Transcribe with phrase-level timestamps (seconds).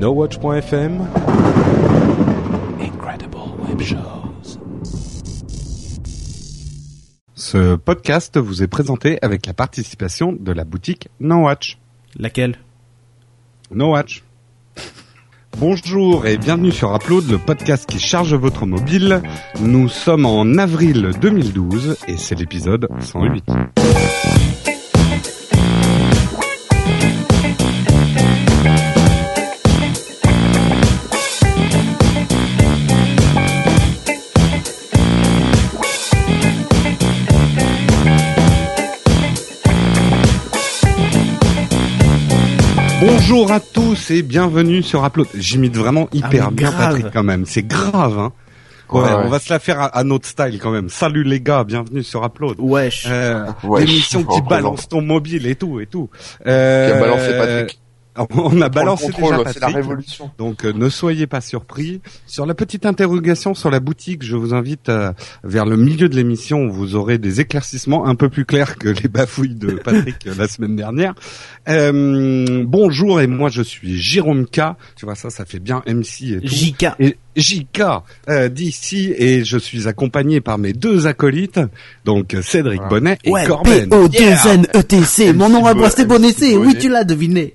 [0.00, 1.06] NoWatch.fm
[2.80, 3.36] Incredible
[3.68, 4.58] Web Shows.
[7.34, 11.76] Ce podcast vous est présenté avec la participation de la boutique NoWatch.
[12.16, 12.56] Laquelle?
[13.74, 14.24] NoWatch.
[15.58, 19.20] Bonjour et bienvenue sur Upload, le podcast qui charge votre mobile.
[19.60, 23.44] Nous sommes en avril 2012 et c'est l'épisode 108.
[43.40, 45.26] Bonjour à tous et bienvenue sur Upload.
[45.34, 46.92] J'imite vraiment hyper Ah, mais bien grave.
[46.96, 48.32] Patrick quand même, c'est grave hein.
[48.90, 49.14] Ouais, Ouais, ouais.
[49.24, 50.90] on va se la faire à, à notre style quand même.
[50.90, 52.56] Salut les gars, bienvenue sur Upload.
[52.58, 53.06] Wesh.
[53.08, 56.10] Euh, Ouais, l'émission qui balance ton mobile et tout et tout.
[56.46, 57.80] Euh, Qui a balancé Patrick.
[58.34, 59.76] On a balancé le contrôle, déjà la Patrick.
[59.76, 60.30] révolution.
[60.38, 62.00] Donc euh, ne soyez pas surpris.
[62.26, 65.12] Sur la petite interrogation sur la boutique, je vous invite euh,
[65.44, 68.88] vers le milieu de l'émission où vous aurez des éclaircissements un peu plus clairs que
[68.88, 71.14] les bafouilles de Patrick euh, la semaine dernière.
[71.68, 74.60] Euh, bonjour et moi je suis Jérôme K.
[74.96, 76.46] Tu vois ça, ça fait bien MC et tout.
[76.48, 76.86] JK.
[76.98, 77.82] Et JK
[78.28, 81.60] euh, d'ici et je suis accompagné par mes deux acolytes,
[82.04, 82.80] donc Cédric.
[82.90, 83.88] Bonnet et Ouais, Corben.
[83.88, 85.30] P-O-2-N-E-T-C.
[85.30, 86.54] E Mon nom à Bo- moi c'est Bonessé.
[86.54, 86.66] Bonnet.
[86.66, 87.54] Oui, tu l'as deviné.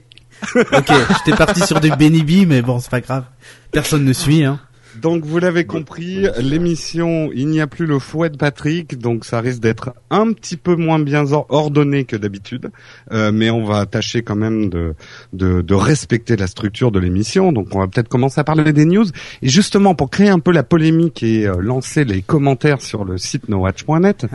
[0.55, 0.91] Ok,
[1.25, 3.23] j'étais parti sur du Benny B, mais bon, c'est pas grave.
[3.71, 4.59] Personne ne suit, hein.
[5.01, 9.41] Donc vous l'avez compris, l'émission Il n'y a plus le fouet de Patrick, donc ça
[9.41, 12.71] risque d'être un petit peu moins bien or- ordonné que d'habitude,
[13.11, 14.95] Euh, mais on va tâcher quand même de,
[15.33, 17.51] de, de respecter la structure de l'émission.
[17.51, 19.03] Donc on va peut-être commencer à parler des news.
[19.41, 23.17] Et justement pour créer un peu la polémique et euh, lancer les commentaires sur le
[23.17, 24.27] site nowatch.net,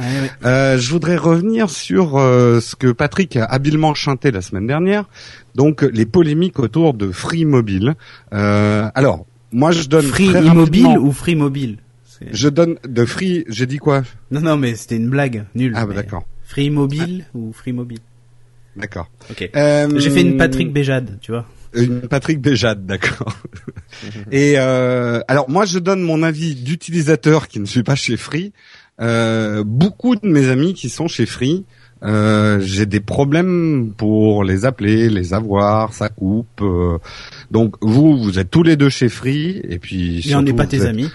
[0.44, 5.06] euh, je voudrais revenir sur euh, ce que Patrick a habilement chanté la semaine dernière,
[5.54, 7.94] donc les polémiques autour de Free Mobile.
[8.32, 11.78] Euh, alors, moi je donne Free très Immobile rapidement- ou Free Mobile
[12.32, 15.46] je donne de Free, j'ai dit quoi Non, non, mais c'était une blague.
[15.54, 15.72] Nulle.
[15.74, 18.00] Ah bah d'accord, Free Immobile ou Free Mobile
[18.76, 19.08] d'accord.
[19.30, 19.48] Ok.
[19.56, 21.46] Euh, J'ai fait une Patrick Béjade, tu vois.
[21.74, 23.36] Une Patrick Béjade, d'accord.
[24.32, 28.52] Et euh, alors moi je donne mon avis d'utilisateur qui ne suis pas chez Free.
[29.00, 31.64] Euh, beaucoup de mes amis qui sont chez Free,
[32.02, 36.60] euh, j'ai des problèmes pour les appeler, les avoir, ça coupe.
[36.62, 36.98] euh.
[37.50, 40.56] donc vous, vous êtes tous les deux chez Free et puis Mais on n'est surtout,
[40.56, 41.08] pas tes êtes- amis.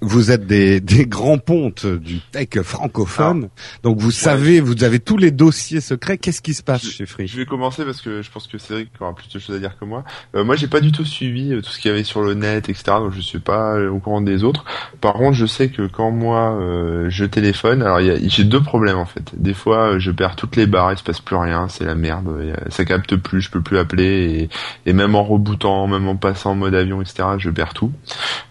[0.00, 3.48] Vous êtes des, des grands pontes du tech francophone,
[3.82, 6.18] donc vous savez, vous avez tous les dossiers secrets.
[6.18, 8.58] Qu'est-ce qui se passe Je- chez Free Je vais commencer parce que je pense que
[8.58, 10.04] Cédric aura plus de choses à dire que moi.
[10.34, 12.34] Euh, moi, j'ai pas du tout suivi euh, tout ce qu'il y avait sur le
[12.34, 12.82] net, etc.
[12.98, 14.64] Donc, je suis pas euh, au courant des autres.
[15.00, 18.44] Par contre, je sais que quand moi euh, je téléphone, alors il y a- j'ai
[18.44, 19.32] deux problèmes en fait.
[19.34, 21.94] Des fois, euh, je perds toutes les barres, il se passe plus rien, c'est la
[21.94, 22.28] merde.
[22.68, 24.48] Ça capte plus, je peux plus appeler
[24.84, 27.28] et, et même en rebootant, même en passant en mode avion, etc.
[27.38, 27.92] Je perds tout.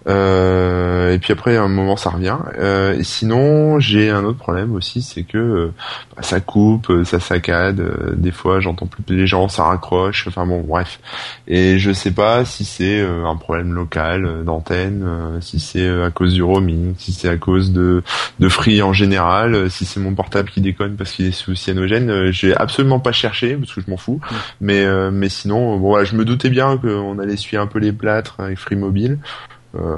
[0.07, 2.37] Euh, et puis après, à un moment, ça revient.
[2.57, 5.73] Euh, et sinon, j'ai un autre problème aussi, c'est que euh,
[6.15, 7.79] bah, ça coupe, euh, ça saccade.
[7.79, 10.27] euh, des fois, j'entends plus les gens, ça raccroche.
[10.27, 10.99] Enfin bon, bref.
[11.47, 16.07] Et je sais pas si c'est euh, un problème local d'antenne, euh, si c'est euh,
[16.07, 18.03] à cause du roaming, si c'est à cause de
[18.39, 21.55] de Free en général, euh, si c'est mon portable qui déconne parce qu'il est sous
[21.55, 22.09] cyanogène.
[22.09, 24.19] Euh, j'ai absolument pas cherché parce que je m'en fous.
[24.61, 27.79] Mais euh, mais sinon, bon, voilà, je me doutais bien qu'on allait suivre un peu
[27.79, 29.17] les plâtres avec Free Mobile.
[29.75, 29.95] Euh,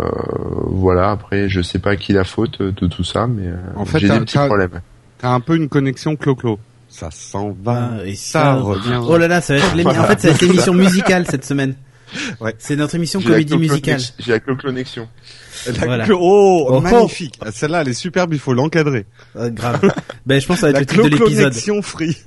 [0.67, 1.11] voilà.
[1.11, 4.09] Après, je sais pas qui la faute de tout ça, mais euh, En fait, j'ai
[4.09, 4.81] des petits problèmes.
[5.17, 6.59] T'as un peu une connexion clo-clo.
[6.89, 8.99] Ça s'en va, Ah, et ça, ça- revient.
[9.07, 11.45] Oh là là, ça va être l'émi- En fait, ça va être l'émission musicale cette
[11.45, 11.75] semaine.
[12.41, 12.53] Ouais.
[12.59, 14.01] C'est notre émission J'ai la comédie musicale.
[14.19, 15.07] J'ai la clo-connexion.
[15.67, 16.03] La Voilà.
[16.05, 16.81] clo- oh, Oh, oh.
[16.81, 17.39] magnifique.
[17.53, 19.05] Celle-là, elle est superbe, il faut l'encadrer.
[19.37, 19.79] Euh, grave.
[20.25, 21.53] ben, je pense que ça va être La le titre de l'épisode.
[21.53, 22.17] clo-connexion free.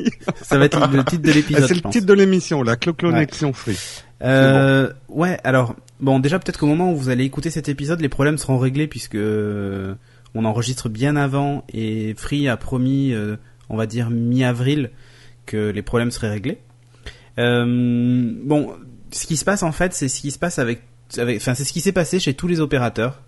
[0.40, 1.66] Ça va être le titre de Ah, l'épisode.
[1.68, 3.76] C'est le titre de l'émission, la clo-connexion free.
[4.22, 8.08] Euh, ouais, alors bon, déjà peut-être qu'au moment où vous allez écouter cet épisode, les
[8.08, 9.94] problèmes seront réglés puisque euh,
[10.34, 13.36] on enregistre bien avant et Free a promis, euh,
[13.68, 14.90] on va dire mi-avril,
[15.46, 16.58] que les problèmes seraient réglés.
[17.38, 18.74] Euh, bon,
[19.10, 21.80] ce qui se passe en fait, c'est ce qui se passe enfin c'est ce qui
[21.80, 23.20] s'est passé chez tous les opérateurs.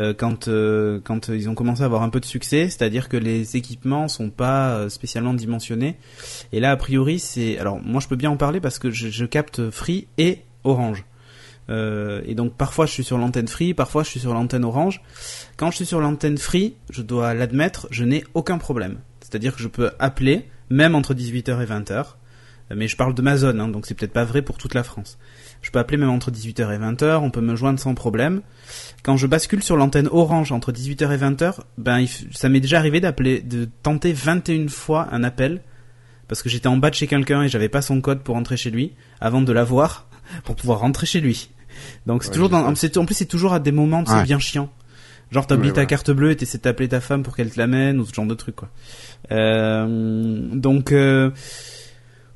[0.00, 3.16] Euh, quand euh, quand ils ont commencé à avoir un peu de succès, c'est-à-dire que
[3.16, 5.96] les équipements sont pas euh, spécialement dimensionnés.
[6.52, 9.24] Et là, a priori, c'est alors moi je peux bien en parler parce que je,
[9.24, 11.04] capte Free et Orange.
[11.70, 15.00] Euh, et donc parfois je suis sur l'antenne Free, parfois je suis sur l'antenne Orange.
[15.56, 18.98] Quand je suis sur l'antenne Free, je dois l'admettre, je n'ai aucun problème.
[19.20, 22.16] C'est-à-dire que je peux appeler, même entre 18h et 20h.
[22.74, 24.82] Mais je parle de ma zone, hein, donc c'est peut-être pas vrai pour toute la
[24.82, 25.18] France.
[25.60, 28.40] Je peux appeler même entre 18h et 20h, on peut me joindre sans problème.
[29.02, 33.00] Quand je bascule sur l'antenne Orange entre 18h et 20h, ben ça m'est déjà arrivé
[33.00, 35.60] d'appeler, de tenter 21 fois un appel
[36.26, 38.56] parce que j'étais en bas de chez quelqu'un et j'avais pas son code pour rentrer
[38.56, 40.08] chez lui avant de l'avoir
[40.44, 41.50] pour pouvoir rentrer chez lui.
[42.06, 44.22] Donc c'est Ouais, toujours dans, c'est, en plus c'est toujours à des moments, c'est Ouais.
[44.24, 44.70] bien chiant.
[45.30, 47.58] Genre t'as oublié Ouais, ta carte bleue et t'essaies d'appeler ta femme pour qu'elle te
[47.58, 48.70] l'amène ou ce genre de truc quoi.
[49.32, 51.30] Euh, donc euh,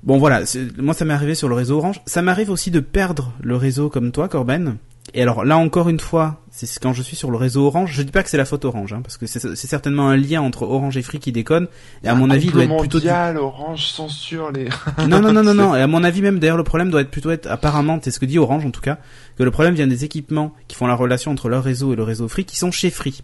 [0.03, 0.43] bon voilà,
[0.79, 2.01] moi ça m'est arrivé sur le réseau Orange.
[2.07, 4.77] Ça m'arrive aussi de perdre le réseau comme toi Corben.
[5.15, 8.03] Et alors là encore une fois, c'est quand je suis sur le réseau Orange, je
[8.03, 10.63] dis pas que c'est la faute Orange, hein, parce que c'est certainement un lien entre
[10.63, 11.69] Orange et Free qui déconne.
[12.05, 14.69] Et à mon avis, il doit être plutôt mondial, Orange censure les.
[15.09, 15.75] non, non, non, non, non.
[15.77, 18.21] Et à mon avis, même d'ailleurs, le problème doit être plutôt être, apparemment, c'est ce
[18.21, 18.99] que dit Orange en tout cas,
[19.37, 22.03] que le problème vient des équipements qui font la relation entre leur réseau et le
[22.03, 23.23] réseau Free, qui sont chez Free.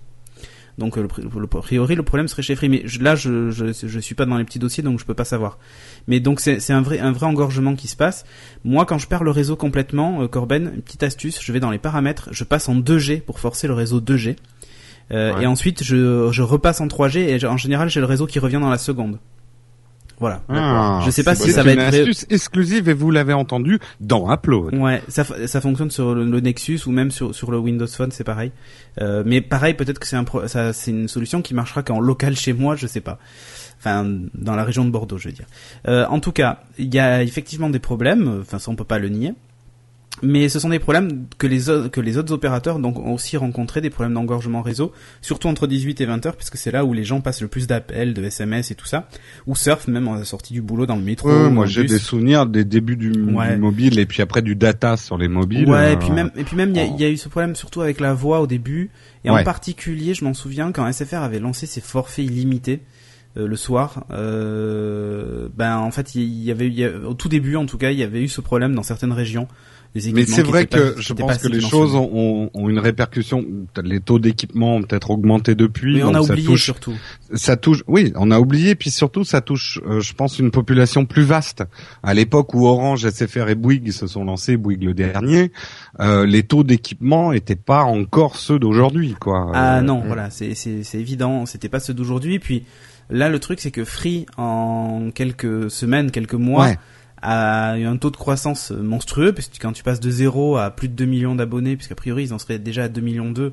[0.78, 2.68] Donc, euh, le, a priori, le problème serait chez Free.
[2.68, 5.14] Mais je- là, je, je, je suis pas dans les petits dossiers, donc je peux
[5.14, 5.58] pas savoir.
[6.08, 8.24] Mais donc, c'est un vrai, un vrai engorgement qui se passe.
[8.64, 11.70] Moi, quand je perds le réseau complètement, euh, Corben, une petite astuce, je vais dans
[11.70, 14.36] les paramètres, je passe en 2G pour forcer le réseau 2G.
[15.12, 15.42] Euh, Ouais.
[15.42, 18.58] Et ensuite, je, je repasse en 3G et en général, j'ai le réseau qui revient
[18.60, 19.18] dans la seconde.
[20.24, 20.40] Voilà.
[20.48, 23.34] Ah, Je sais pas si ça une va être vrai- astuce exclusive et vous l'avez
[23.34, 24.74] entendu dans Upload.
[24.74, 28.10] Ouais, ça, ça fonctionne sur le, le Nexus ou même sur, sur le Windows Phone,
[28.10, 28.50] c'est pareil.
[29.00, 32.00] Euh, mais pareil, peut-être que c'est un pro- ça, c'est une solution qui marchera qu'en
[32.00, 33.18] local chez moi, je sais pas.
[33.78, 35.44] Enfin, dans la région de Bordeaux, je veux dire.
[35.88, 38.38] Euh, en tout cas, il y a effectivement des problèmes.
[38.40, 39.34] Enfin, ça on peut pas le nier.
[40.24, 41.58] Mais ce sont des problèmes que les,
[41.90, 46.06] que autres opérateurs donc, ont aussi rencontré, des problèmes d'engorgement réseau, surtout entre 18 et
[46.06, 48.74] 20 heures, puisque c'est là où les gens passent le plus d'appels, de SMS et
[48.74, 49.08] tout ça,
[49.46, 51.28] ou surfent même en sortie du boulot dans le métro.
[51.28, 55.18] Ouais, moi j'ai des souvenirs des débuts du, mobile et puis après du data sur
[55.18, 55.68] les mobiles.
[55.68, 56.94] Ouais, euh, et puis même, et puis même, il y, a- oh.
[56.96, 58.90] il y a eu ce problème surtout avec la voix au début,
[59.24, 59.40] et Ouais.
[59.40, 62.80] en particulier, je m'en souviens quand SFR avait lancé ses forfaits illimités
[63.36, 64.04] euh, le soir.
[64.10, 67.78] Euh, ben en fait, il y avait, il y a- au tout début, en tout
[67.78, 69.48] cas, il y avait eu ce problème dans certaines régions.
[69.94, 73.44] Des Mais c'est vrai pas- que je pense que les choses ont, ont une répercussion.
[73.80, 75.94] Les taux d'équipement ont peut-être augmenté depuis.
[75.98, 76.94] Mais on a ça oublié touche, surtout.
[77.32, 77.84] ça touche.
[77.86, 78.74] Oui, on a oublié.
[78.74, 81.62] Puis surtout, ça touche, euh, je pense, une population plus vaste.
[82.02, 85.52] À l'époque où Orange, SFR et Bouygues se sont lancés, Bouygues le dernier,
[86.00, 89.52] euh, les taux d'équipement étaient pas encore ceux d'aujourd'hui, quoi.
[89.54, 90.54] Ah Euh, non, voilà, c'est
[90.94, 92.40] évident, c'était pas ceux d'aujourd'hui.
[92.40, 92.64] Puis
[93.10, 96.78] là, le truc, c'est que Free, en quelques semaines, quelques mois, Ouais.
[97.24, 100.70] A eu un taux de croissance monstrueux, parce que quand tu passes de 0 à
[100.70, 103.52] plus de 2 millions d'abonnés, puisqu'a priori ils en seraient déjà à 2 millions 2,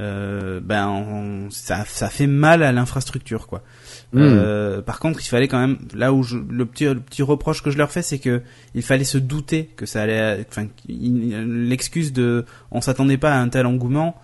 [0.00, 3.62] euh, ben on- ça, ça fait mal à l'infrastructure quoi.
[4.12, 4.18] Hmm.
[4.22, 7.62] Euh, par contre, il fallait quand même là où je, le petit le petit reproche
[7.62, 8.42] que je leur fais, c'est que
[8.74, 13.48] il fallait se douter que ça allait, enfin l'excuse de on s'attendait pas à un
[13.48, 14.16] tel engouement.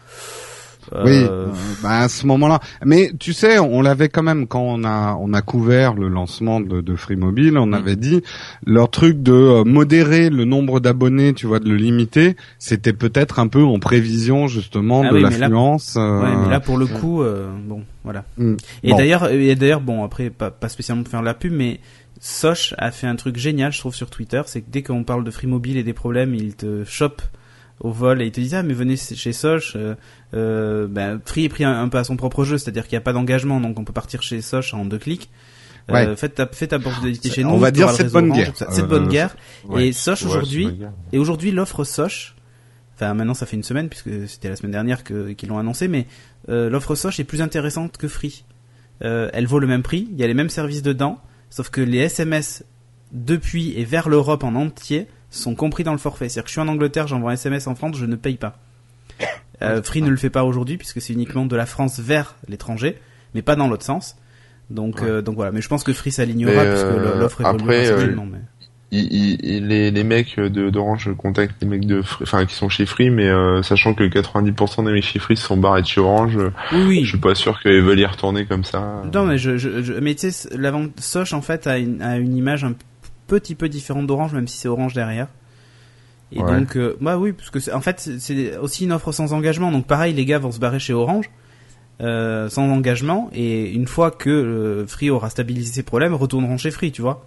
[0.92, 1.46] Oui, euh, euh,
[1.82, 2.60] bah, à ce moment-là.
[2.84, 6.60] Mais tu sais, on l'avait quand même quand on a on a couvert le lancement
[6.60, 7.74] de, de Free Mobile, on Mm.
[7.74, 8.22] avait dit
[8.66, 13.38] leur truc de euh, modérer le nombre d'abonnés, tu vois, de le limiter, c'était peut-être
[13.38, 15.96] un peu en prévision justement Ah de oui, mais là- l'affluence.
[15.96, 17.22] euh, Ouais, mais là pour le coup,
[17.66, 18.24] bon, voilà.
[18.38, 18.54] mm.
[18.82, 18.96] Et Bon.
[18.96, 21.80] d'ailleurs, et d'ailleurs, bon, après, pas, pas spécialement pour faire la pub, mais
[22.20, 25.24] Soch a fait un truc génial, je trouve, sur Twitter, c'est que dès qu'on parle
[25.24, 27.22] de Free Mobile et des problèmes, il te chope
[27.80, 29.94] au vol et il te dit ah mais venez chez Soch, euh,
[30.34, 32.98] euh, ben, Free est pris un, un peu à son propre jeu, c'est-à-dire qu'il n'y
[32.98, 35.30] a pas d'engagement, donc on peut partir chez Soch en deux clics.
[35.90, 37.50] Euh, faites ta, faites ta porte d'identité C'est- chez nous.
[37.50, 38.52] on va dire réseau bonne Orange, guerre.
[38.78, 39.08] Euh, bonne
[39.76, 39.88] ouais.
[39.88, 40.78] Et Soch Ouais, aujourd'hui,
[41.12, 42.36] et aujourd'hui, l'offre Soch,
[42.94, 45.88] enfin maintenant ça fait une semaine puisque c'était la semaine dernière que- qu'ils l'ont annoncé,
[45.88, 46.06] mais
[46.48, 48.44] euh, l'offre Soch est plus intéressante que Free.
[49.02, 51.18] Euh, elle vaut le même prix, il y a les mêmes services dedans,
[51.48, 52.62] sauf que les SMS
[53.12, 56.28] depuis et vers l'Europe en entier sont compris dans le forfait.
[56.28, 58.58] C'est-à-dire que je suis en Angleterre, j'envoie un SMS en France, je ne paye pas.
[59.62, 62.98] Euh, Free ne le fait pas aujourd'hui puisque c'est uniquement de la France vers l'étranger,
[63.34, 64.16] mais pas dans l'autre sens.
[64.70, 65.08] Donc, Ouais.
[65.08, 65.52] euh, donc voilà.
[65.52, 67.84] Mais je pense que Free s'alignera puisque euh, l'offre évolue après,
[68.24, 68.38] mais-
[68.92, 72.86] Il- il- les, les mecs d'Orange contactent les mecs de Free- enfin qui sont chez
[72.86, 76.36] Free mais euh, sachant que 90% des mecs chez Free sont barrés de chez Orange
[76.72, 77.04] Oui, oui.
[77.04, 79.92] je suis pas sûr qu'ils veulent y retourner comme ça Non, mais je, je, je-
[79.92, 82.72] mais tu sais, la vente Soch en fait a une, a une image un
[83.38, 85.28] petit peu différente d'Orange, même si c'est Orange derrière.
[86.32, 86.58] Et Ouais.
[86.60, 89.32] donc, euh, bah oui, parce que c'est- en fait c'est- c'est aussi une offre sans
[89.32, 89.72] engagement.
[89.72, 91.30] Donc pareil, les gars vont se barrer chez Orange
[92.02, 96.70] euh, sans engagement, et une fois que euh, Free aura stabilisé ses problèmes, retourneront chez
[96.70, 97.26] Free, tu vois.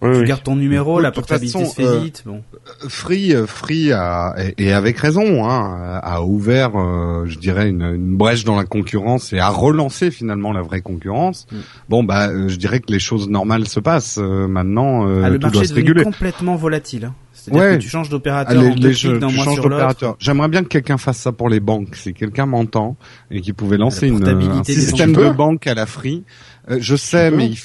[0.00, 0.26] Oui, tu oui.
[0.28, 2.22] gardes ton numéro, la portabilité façon, se fait euh, vite.
[2.24, 2.42] Bon.
[2.88, 8.16] Free, euh, Free a, et, avec raison, hein, a ouvert, euh, je dirais, une, une
[8.16, 11.46] brèche dans la concurrence et a relancé finalement la vraie concurrence.
[11.50, 11.56] Mm.
[11.88, 14.18] Bon, bah, je dirais que les choses normales se passent.
[14.22, 16.04] Euh, maintenant, euh, Ah, le tout marché doit se réguler.
[16.04, 17.06] complètement volatile.
[17.06, 17.14] hein.
[17.32, 17.76] C'est-à-dire Ouais.
[17.78, 20.16] que tu changes Ah, d'opérateur les- en deux jeux, d'un tu mois changes sur l'autre.
[20.18, 21.94] J'aimerais bien que quelqu'un fasse ça pour les banques.
[21.96, 22.96] Si quelqu'un m'entend
[23.30, 26.24] et qui pouvait lancer une, un système de banque à la Free,
[26.70, 27.58] euh, je sais, mais il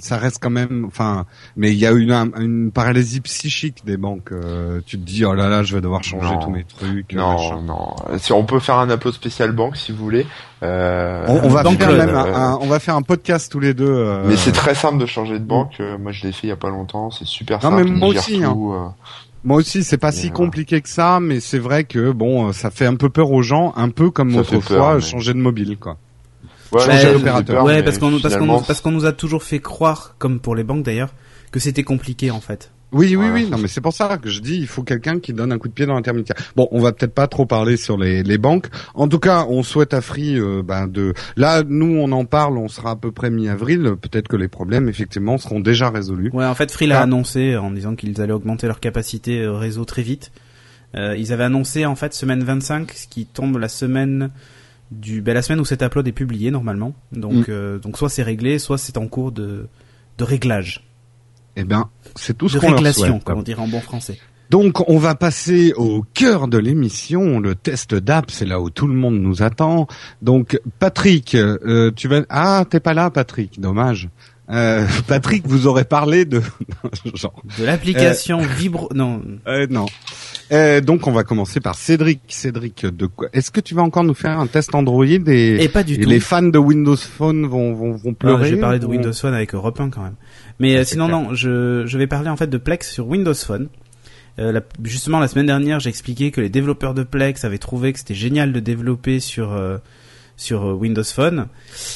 [0.00, 0.84] ça reste quand même.
[0.86, 4.32] Enfin, mais il y a une, une paralysie psychique des banques.
[4.32, 6.38] Euh, tu te dis, oh là là, je vais devoir changer Non.
[6.40, 7.12] tous mes trucs.
[7.12, 7.62] non machin.
[7.62, 10.26] non si on peut faire un upload spécial banque si vous voulez
[10.62, 13.60] euh, On, on va faire euh, même un, un- on va faire un podcast tous
[13.60, 13.86] les deux.
[13.88, 16.50] euh, mais c'est très simple de changer de banque euh, moi je l'ai fait il
[16.50, 18.52] y a pas longtemps c'est super Non, simple mais moi aussi, hein.
[18.52, 18.86] tout, euh,
[19.44, 22.86] Moi aussi, c'est pas si compliqué que ça, mais c'est vrai que bon, ça fait
[22.86, 25.96] un peu peur aux gens, un peu comme autrefois changer de mobile, quoi.
[26.72, 27.64] Ouais, changer d'opérateur.
[27.64, 30.64] Ouais, parce qu'on parce qu'on parce qu'on nous a toujours fait croire, comme pour les
[30.64, 31.14] banques d'ailleurs,
[31.50, 32.70] que c'était compliqué en fait.
[32.92, 33.48] Oui, oui, oui.
[33.48, 35.68] Non, mais c'est pour ça que je dis, il faut quelqu'un qui donne un coup
[35.68, 36.36] de pied dans l'intermédiaire.
[36.56, 38.66] Bon, on va peut-être pas trop parler sur les, les banques.
[38.94, 41.14] En tout cas, on souhaite à Free, euh, ben de.
[41.36, 42.58] Là, nous, on en parle.
[42.58, 43.94] On sera à peu près mi-avril.
[44.00, 46.30] Peut-être que les problèmes, effectivement, seront déjà résolus.
[46.32, 47.04] Ouais, en fait, Free l'a ah.
[47.04, 50.32] annoncé en disant qu'ils allaient augmenter leur capacité euh, réseau très vite.
[50.96, 54.30] Euh, ils avaient annoncé en fait semaine 25, ce qui tombe la semaine
[54.90, 56.94] du, ben, la semaine où cet upload est publié normalement.
[57.12, 57.50] Donc, mm.
[57.50, 59.66] euh, donc soit c'est réglé, soit c'est en cours de
[60.18, 60.84] de réglage.
[61.56, 63.24] Eh ben, c'est tout ce qu'on leur souhaite.
[63.24, 64.18] comme on dirait en bon français.
[64.50, 68.88] Donc on va passer au cœur de l'émission, le test d'app, c'est là où tout
[68.88, 69.86] le monde nous attend.
[70.22, 74.08] Donc Patrick, euh, tu vas ah t'es pas là Patrick, dommage.
[74.50, 76.42] Euh, Patrick vous aurez parlé de
[77.14, 79.22] genre de l'application euh, Vibro non
[80.52, 82.20] euh, donc on va commencer par Cédric.
[82.28, 85.68] Cédric, de quoi Est-ce que tu vas encore nous faire un test Android et, et
[85.68, 86.08] pas du tout.
[86.08, 89.54] les fans de Windows Phone vont vont, vont pleurer J'ai parlé de Windows Phone avec
[89.54, 90.16] Europe 1 quand même.
[90.58, 93.68] Mais euh, sinon non, je, je vais parler en fait de Plex sur Windows Phone.
[94.38, 97.98] Euh, justement la semaine dernière, j'ai expliqué que les développeurs de Plex avaient trouvé que
[97.98, 99.78] c'était génial de développer sur euh,
[100.36, 101.46] sur Windows Phone.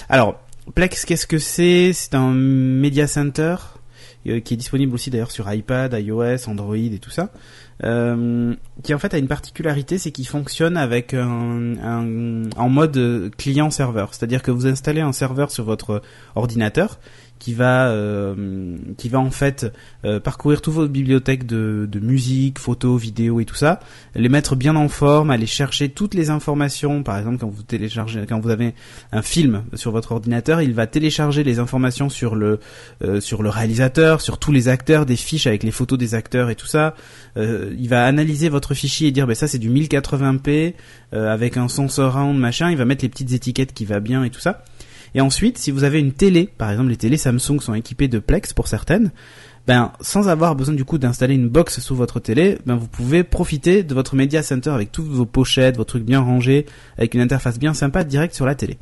[0.08, 0.40] Alors
[0.74, 1.92] Plex, qu'est-ce que c'est?
[1.92, 3.56] C'est un media center?
[4.24, 7.30] Qui est disponible aussi d'ailleurs sur iPad, iOS, Android et tout ça.
[7.82, 13.32] Euh, qui en fait a une particularité, c'est qu'il fonctionne avec un, un, en mode
[13.36, 14.14] client-serveur.
[14.14, 16.02] C'est-à-dire que vous installez un serveur sur votre
[16.36, 16.98] ordinateur
[17.44, 19.70] qui va euh, qui va en fait
[20.06, 23.80] euh, parcourir toutes vos bibliothèques de, de musique, photos, vidéos et tout ça,
[24.14, 27.02] les mettre bien en forme, aller chercher toutes les informations.
[27.02, 28.72] Par exemple, quand vous téléchargez, quand vous avez
[29.12, 32.60] un film sur votre ordinateur, il va télécharger les informations sur le
[33.02, 36.48] euh, sur le réalisateur, sur tous les acteurs, des fiches avec les photos des acteurs
[36.48, 36.94] et tout ça.
[37.36, 40.72] il va analyser votre fichier et dire, ben ça c'est du 1080p
[41.12, 42.70] avec un son surround machin.
[42.70, 44.64] Il va mettre les petites étiquettes qui va bien et tout ça.
[45.14, 48.18] Et ensuite, si vous avez une télé, par exemple les télés Samsung sont équipées de
[48.18, 49.12] Plex pour certaines,
[49.66, 53.24] ben sans avoir besoin du coup d'installer une box sous votre télé, ben vous pouvez
[53.24, 56.66] profiter de votre media center avec toutes vos pochettes, vos trucs bien rangés,
[56.98, 58.76] avec une interface bien sympa direct sur la télé.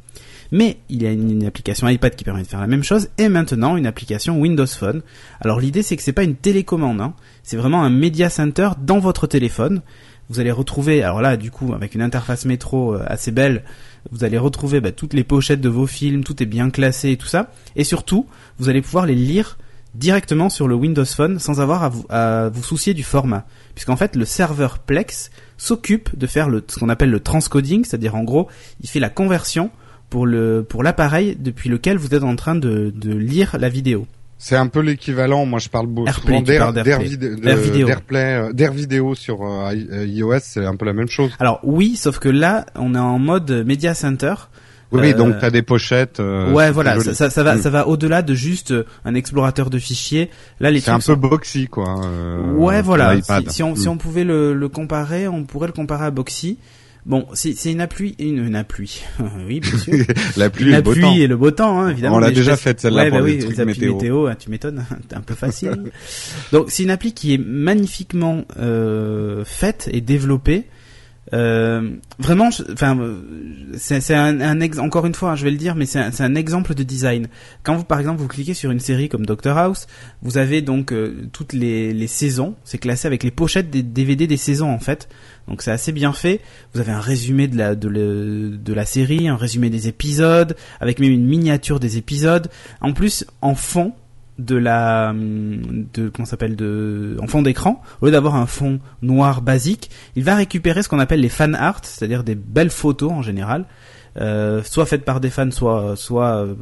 [0.50, 3.28] Mais il y a une, application iPad qui permet de faire la même chose et
[3.28, 5.02] maintenant une application Windows Phone.
[5.40, 7.14] Alors l'idée c'est que c'est pas une télécommande, hein.
[7.42, 9.82] c'est vraiment un media center dans votre téléphone.
[10.28, 13.62] Vous allez retrouver, alors là du coup avec une interface métro euh, assez belle,
[14.10, 17.16] vous allez retrouver bah, toutes les pochettes de vos films, tout est bien classé et
[17.16, 17.50] tout ça.
[17.76, 18.26] Et surtout,
[18.58, 19.58] vous allez pouvoir les lire
[19.94, 23.44] directement sur le Windows Phone sans avoir à vous, soucier du format.
[23.74, 28.24] Puisqu'en fait, le serveur Plex s'occupe de faire ce qu'on appelle le transcoding, c'est-à-dire en
[28.24, 28.48] gros,
[28.80, 29.70] il fait la conversion
[30.08, 34.06] pour l'appareil depuis lequel vous êtes en train de lire la vidéo.
[34.42, 35.46] C'est un peu l'équivalent.
[35.46, 35.86] Moi, je parle
[36.20, 40.40] souvent d'Air euh, d'Air vidéo sur euh, euh, iOS.
[40.42, 41.30] C'est un peu la même chose.
[41.38, 44.34] Alors oui, sauf que là, on est en mode Media Center.
[44.90, 46.18] Oui, donc tu as des pochettes.
[46.18, 47.62] ouais, voilà, ça, ça, va, mm.
[47.62, 50.28] ça va au-delà de juste un explorateur de fichiers.
[50.58, 52.00] Là, les c'est un peu boxy, quoi.
[52.56, 53.14] ouais, voilà.
[53.46, 53.90] Si, on, si mm.
[53.92, 56.58] on pouvait le, le comparer, on pourrait le comparer à boxy.
[57.04, 58.64] Bon, c'est une pluie, une, une
[59.46, 60.04] oui, bien sûr.
[60.36, 62.16] la pluie, la et, le pluie beau et le beau temps, hein, évidemment.
[62.16, 63.94] On l'a déjà faite celle-là ouais, pour bah les trucs météo.
[63.94, 65.90] météo hein, tu m'étonnes, un peu facile.
[66.52, 70.66] Donc c'est une appli qui est magnifiquement euh, faite et développée.
[71.34, 72.98] Euh, vraiment, enfin,
[73.76, 76.34] c'est un, un encore une fois, hein, je vais le dire, mais c'est un, un,
[76.34, 77.28] exemple de design.
[77.62, 79.86] Quand vous, par exemple, vous cliquez sur une série comme Doctor House,
[80.20, 82.54] vous avez donc euh, toutes les, les saisons.
[82.64, 85.08] C'est classé avec les pochettes des DVD des saisons en fait.
[85.48, 86.40] Donc c'est assez bien fait.
[86.74, 91.80] Vous avez un résumé de la, série, un résumé des épisodes, avec même une miniature
[91.80, 92.48] des épisodes.
[92.80, 93.92] En plus, en fond,
[94.38, 99.42] de la de comment s'appelle de en fond d'écran au lieu d'avoir un fond noir
[99.42, 103.20] basique il va récupérer ce qu'on appelle les fan art c'est-à-dire des belles photos en
[103.20, 103.66] général
[104.18, 106.54] euh, soit faites par des fans, soit soit euh,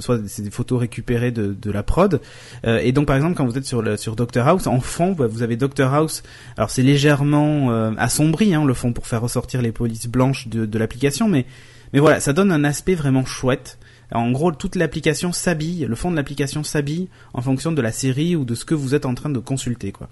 [0.00, 2.20] soit c'est des photos récupérées de, de la prod.
[2.66, 5.12] Euh, et donc par exemple quand vous êtes sur le, sur Doctor House, en fond
[5.12, 6.22] bah, vous avez Doctor House.
[6.56, 10.78] Alors c'est légèrement assombri hein, le fond pour faire ressortir les polices blanches de, de
[10.78, 11.46] l'application, mais
[11.92, 13.78] mais voilà ça donne un aspect vraiment chouette.
[14.12, 18.34] En gros, toute l'application s'habille, le fond de l'application s'habille en fonction de la série
[18.34, 20.08] ou de ce que vous êtes en train de consulter, quoi.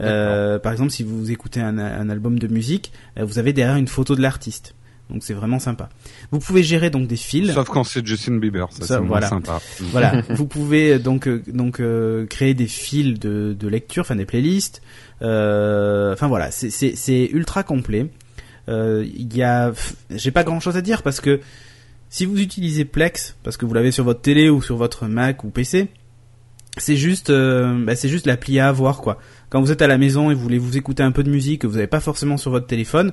[0.00, 3.86] Euh, par exemple, si vous écoutez un, un album de musique, vous avez derrière une
[3.86, 4.74] photo de l'artiste.
[5.12, 5.88] Donc c'est vraiment sympa.
[6.30, 7.52] Vous pouvez gérer donc des fils.
[7.52, 9.28] Sauf quand c'est Justin Bieber, ça, c'est voilà.
[9.28, 9.60] sympa.
[9.90, 14.16] Voilà, vous pouvez euh, donc euh, donc euh, créer des fils de, de lecture, enfin
[14.16, 14.80] des playlists.
[15.20, 18.08] Euh, enfin voilà, c'est c'est ultra complet.
[18.68, 19.72] Il y a,
[20.10, 21.40] j'ai pas grand chose à dire parce que
[22.08, 25.44] si vous utilisez Plex, parce que vous l'avez sur votre télé ou sur votre Mac
[25.44, 25.88] ou PC,
[26.78, 29.18] c'est juste, euh, bah, c'est juste l'appli à avoir quoi.
[29.50, 31.62] Quand vous êtes à la maison et vous voulez vous écouter un peu de musique
[31.62, 33.12] que vous n'avez pas forcément sur votre téléphone,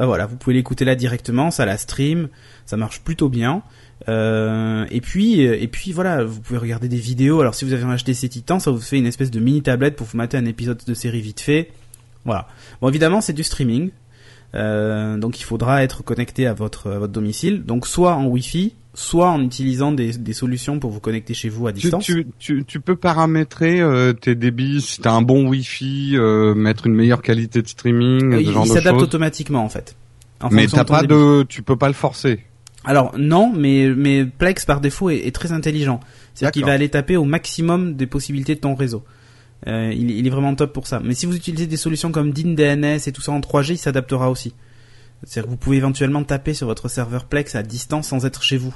[0.00, 2.30] bah voilà, vous pouvez l'écouter là directement, ça la stream,
[2.64, 3.62] ça marche plutôt bien.
[4.08, 7.42] Euh, et puis, et puis voilà, vous pouvez regarder des vidéos.
[7.42, 9.96] Alors si vous avez un HTC Titan, ça vous fait une espèce de mini tablette
[9.96, 11.70] pour vous mater un épisode de série vite fait.
[12.24, 12.48] Voilà.
[12.80, 13.90] Bon, évidemment, c'est du streaming.
[14.54, 17.64] Euh, donc il faudra être connecté à votre, à votre domicile.
[17.64, 21.66] Donc soit en Wi-Fi, soit en utilisant des, des solutions pour vous connecter chez vous
[21.66, 22.04] à distance.
[22.04, 26.86] Tu, tu, tu peux paramétrer euh, tes débits si t'as un bon Wi-Fi, euh, mettre
[26.86, 29.94] une meilleure qualité de streaming, il, ce genre il de s'adapte automatiquement en fait.
[30.40, 31.14] En Mais t'as pas débit.
[31.14, 32.40] de, tu peux pas le forcer.
[32.84, 36.00] Alors non, mais mais Plex par défaut est, est très intelligent.
[36.34, 39.04] C'est-à-dire qu'il va aller taper au maximum des possibilités de ton réseau.
[39.66, 41.00] Euh, il, il est vraiment top pour ça.
[41.04, 43.78] Mais si vous utilisez des solutions comme DIN DNS et tout ça en 3G, il
[43.78, 44.54] s'adaptera aussi.
[45.24, 48.56] C'est-à-dire que vous pouvez éventuellement taper sur votre serveur Plex à distance sans être chez
[48.56, 48.74] vous.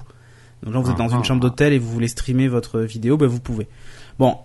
[0.63, 1.49] Donc là, vous êtes dans Ah, une ah, chambre ah.
[1.49, 3.67] d'hôtel et vous voulez streamer votre vidéo, ben vous pouvez.
[4.19, 4.37] Bon,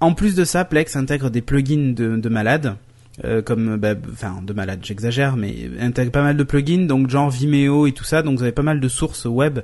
[0.00, 2.76] en plus de ça, Plex intègre des plugins de, de malades.
[3.24, 7.30] euh, comme bah, enfin de malades j'exagère mais intègre pas mal de plugins donc genre
[7.30, 9.60] Vimeo et tout ça donc vous avez pas mal de sources web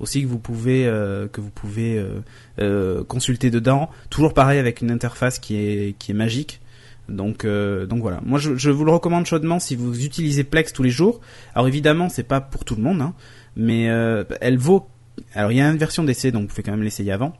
[0.00, 2.20] aussi que vous pouvez euh, que vous pouvez euh,
[2.60, 3.90] euh, consulter dedans.
[4.10, 6.60] Toujours pareil avec une interface qui est qui est magique.
[7.08, 8.20] Donc euh, donc voilà.
[8.24, 11.20] Moi je, vous le recommande chaudement si vous utilisez Plex tous les jours.
[11.54, 13.14] Alors évidemment c'est pas pour tout le monde, hein,
[13.56, 14.88] mais euh, elle vaut.
[15.34, 17.34] Alors il y a une version d'essai donc vous pouvez quand même l'essayer avant.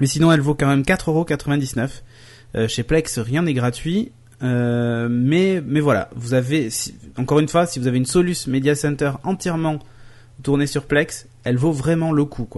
[0.00, 2.02] Mais sinon elle vaut quand même 4,99€.
[2.54, 4.12] Euh, chez Plex rien n'est gratuit.
[4.40, 6.68] Mais voilà, vous avez
[7.16, 9.78] encore une fois si vous avez une Solus Media Center entièrement
[10.42, 12.48] tournée sur Plex, elle vaut vraiment le coup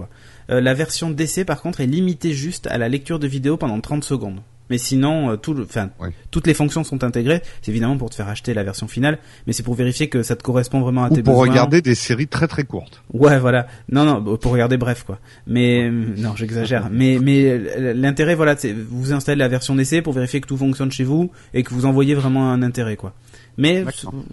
[0.47, 4.03] la version d'essai par contre est limitée juste à la lecture de vidéo pendant 30
[4.03, 4.41] secondes.
[4.71, 6.09] Mais sinon, euh, tout le, enfin, Ouais.
[6.31, 7.41] toutes les fonctions sont intégrées.
[7.61, 10.35] C'est évidemment pour te faire acheter la version finale, mais c'est pour vérifier que ça
[10.35, 11.49] te correspond vraiment à Ou tes pour besoins.
[11.51, 13.03] regarder des séries très très courtes.
[13.13, 13.67] Ouais, voilà.
[13.91, 15.19] Non, non, bah, pour regarder bref, quoi.
[15.45, 16.89] Mais euh, non, j'exagère.
[16.91, 20.57] mais mais euh, l'intérêt, voilà, c'est vous installez la version d'essai pour vérifier que tout
[20.57, 23.13] fonctionne chez vous et que vous envoyez vraiment un intérêt, quoi.
[23.57, 23.83] Mais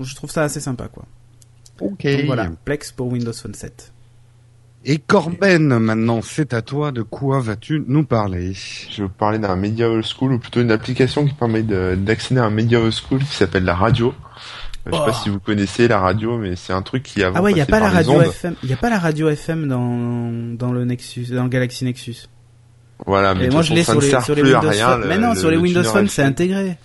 [0.00, 1.04] je trouve ça assez sympa, quoi.
[1.80, 2.04] Ok.
[2.06, 3.92] Donc voilà, Plex pour Windows Phone 7.
[4.84, 6.92] Et Corben, maintenant, c'est à toi.
[6.92, 8.52] De quoi vas-tu nous parler?
[8.54, 11.94] Je vais vous parler d'un Media Old School, ou plutôt une application qui permet de-
[11.96, 14.08] d'accéder à un Media Old School qui s'appelle la radio.
[14.86, 15.04] Euh, Je sais Oh.
[15.06, 17.58] pas si vous connaissez la radio, mais c'est un truc qui avant Ah ouais, il
[17.58, 18.22] y a pas la radio ondes.
[18.22, 18.54] FM.
[18.62, 22.28] Il y a pas la radio FM dans dans le Nexus, dans le Galaxy Nexus?
[23.06, 24.70] Voilà, mais moi je l'ai sur ça les ne sur sert les plus à Windows
[24.70, 25.04] rien, Phone.
[25.08, 26.78] Mais non, le- sur les le Windows Phone, c'est intégré.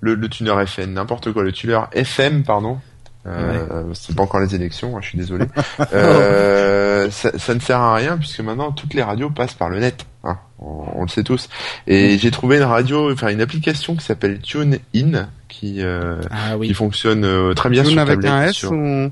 [0.00, 2.78] Le, le tuner FM, n'importe quoi, le tuner FM, pardon.
[3.26, 5.46] Euh, C'est pas encore les élections, hein, je suis désolé.
[5.92, 9.80] euh, ça, ça ne sert à rien puisque maintenant toutes les radios passent par le
[9.80, 10.06] net.
[10.24, 11.48] hein, on, on le sait tous.
[11.86, 16.74] Et j'ai trouvé une radio, enfin une application qui s'appelle TuneIn qui euh, Ah qui
[16.74, 18.32] fonctionne euh, très bien Tune sur avec tablette.
[18.32, 18.72] un S sur...
[18.72, 19.10] ou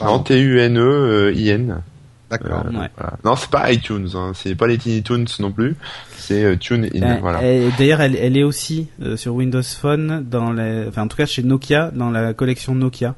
[0.00, 1.82] Non, T-U-N-E-I-N.
[2.28, 2.64] D'accord.
[2.66, 2.88] Ouais.
[2.96, 3.12] Voilà.
[3.24, 5.76] Non, c'est pas iTunes, hein, c'est pas les Tiny Toons non plus,
[6.16, 6.88] c'est euh, TuneIn.
[7.00, 7.40] Euh, voilà.
[7.44, 11.16] et D'ailleurs, elle, elle est aussi euh, sur Windows Phone, dans les, enfin en tout
[11.16, 13.14] cas chez Nokia, dans la collection Nokia.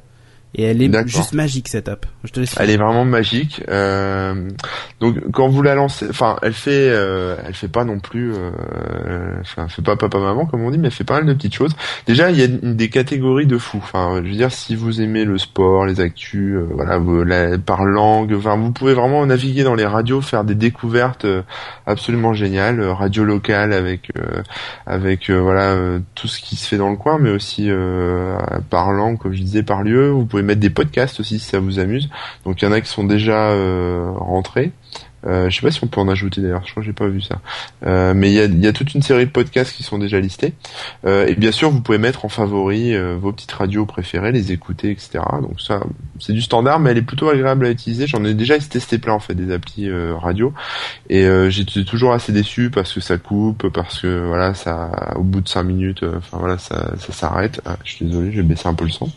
[0.55, 2.07] Et elle est juste magique cette app.
[2.25, 2.57] Je te laisse.
[2.59, 3.63] Elle est vraiment magique.
[3.69, 4.49] Euh,
[4.99, 8.51] donc quand vous la lancez, enfin, elle fait, euh, elle fait pas non plus, euh,
[9.41, 11.35] enfin, elle fait pas papa maman comme on dit, mais elle fait pas mal de
[11.35, 11.77] petites choses.
[12.07, 13.81] Déjà, il y a une- des catégories de fous.
[13.83, 17.59] Enfin, je veux dire, si vous aimez le sport, les actus, euh, voilà, vous, la-
[17.59, 21.43] par langue, enfin, vous pouvez vraiment naviguer dans les radios, faire des découvertes euh,
[21.87, 24.43] absolument géniales, euh, radio locale avec, euh,
[24.87, 28.37] avec euh, voilà euh, tout ce qui se fait dans le coin, mais aussi euh,
[28.71, 30.09] par langue, comme je disais, par lieu.
[30.09, 32.09] Vous pouvez mettre des podcasts aussi si ça vous amuse.
[32.45, 34.73] Donc il y en a qui sont déjà euh, rentrés.
[35.27, 37.09] Euh, je sais pas si on peut en ajouter d'ailleurs, je crois que j'ai pas
[37.09, 37.41] vu ça.
[37.85, 40.55] Euh, mais il y a, toute une série de podcasts qui sont déjà listés.
[41.05, 44.53] Euh, et bien sûr, vous pouvez mettre en favori euh, vos petites radios préférées, les
[44.53, 45.21] écouter, etc.
[45.43, 45.81] Donc ça,
[46.21, 48.07] c'est du standard, mais elle est plutôt agréable à utiliser.
[48.07, 50.53] J'en ai déjà testé plein en fait des applis radio,
[51.09, 55.41] et j'étais toujours assez déçu parce que ça coupe, parce que voilà, ça, au bout
[55.41, 57.61] de 5 minutes, enfin voilà, ça, s'arrête.
[57.65, 59.11] Ah, je suis désolé, je vais baisser un peu le son.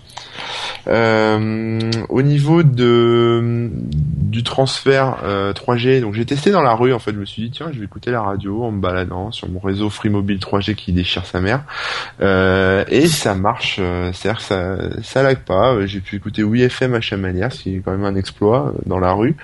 [0.87, 5.17] Au niveau de du transfert
[5.61, 7.79] 3G, donc j'ai testé dans la rue en fait, je me suis dit tiens, je
[7.79, 11.25] vais écouter la radio en me baladant sur mon réseau Free Mobile 3G qui déchire
[11.25, 11.63] sa mère.
[12.21, 16.43] Euh, et ça marche, euh, c'est-à-dire que ça ça lag pas, Euh, j'ai pu écouter
[16.43, 19.35] WeFM à Chamalières, ce qui est quand même un exploit dans la rue.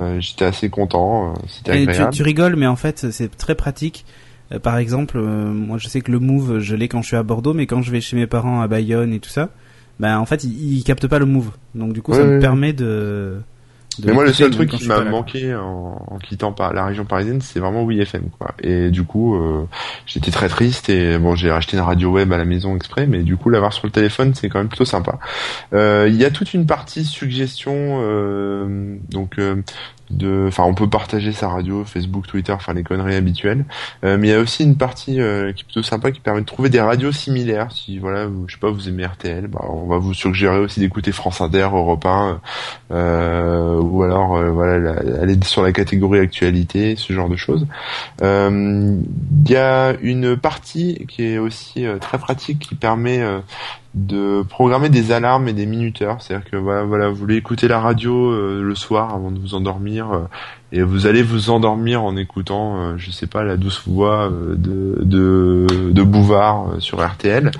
[0.00, 2.12] Euh, J'étais assez content, c'était Et tu, agréable.
[2.14, 4.04] tu rigoles, mais en fait, c'est très pratique.
[4.52, 7.22] Euh, par exemple, moi, je sais que le Move, je l'ai quand je suis à
[7.22, 9.50] Bordeaux, mais quand je vais chez mes parents à Bayonne et tout ça,
[10.00, 11.50] ben en fait, ils, ils captent pas le Move.
[11.74, 13.40] Donc du coup, ça Ouais, me permet de.
[14.02, 17.40] Mais moi, le seul truc qui m'a manqué en, en quittant par la région parisienne,
[17.40, 18.54] c'est vraiment WeFM, quoi.
[18.62, 19.66] Et du coup, euh,
[20.06, 23.22] j'étais très triste et bon, j'ai acheté une radio web à la maison exprès, mais
[23.22, 25.18] du coup, l'avoir sur le téléphone, c'est quand même plutôt sympa.
[25.72, 29.56] Euh, Il y a toute une partie suggestion, euh, donc euh,
[30.12, 33.64] enfin, on peut partager sa radio, Facebook, Twitter, enfin les conneries habituelles.
[34.04, 36.40] Euh, mais il y a aussi une partie euh, qui est plutôt sympa qui permet
[36.40, 37.72] de trouver des radios similaires.
[37.72, 40.80] Si voilà, vous, je sais pas, vous aimez RTL, bah, on va vous suggérer aussi
[40.80, 42.40] d'écouter France Inter, Europe 1,
[42.92, 47.66] euh, ou alors voilà, aller sur la catégorie actualité, ce genre de choses.
[48.20, 53.22] Il y a une partie qui est aussi très pratique qui permet
[53.94, 56.20] de programmer des alarmes et des minuteurs.
[56.20, 59.54] C'est-à-dire que voilà, voilà, vous voulez écouter la radio euh, le soir avant de vous
[59.54, 60.24] endormir, euh,
[60.74, 64.56] et vous allez vous endormir en écoutant, euh, je sais pas, la douce voix euh,
[64.56, 67.52] de, de, de Bouvard euh, sur RTL.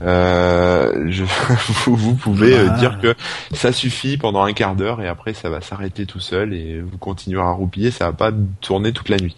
[0.00, 1.24] Je,
[1.84, 2.78] vous, vous, pouvez ah.
[2.78, 3.16] dire que
[3.52, 6.96] ça suffit pendant un quart d'heure et après ça va s'arrêter tout seul et vous
[6.96, 8.30] continuerez à roupiller, ça va pas
[8.60, 9.34] tourner toute la nuit.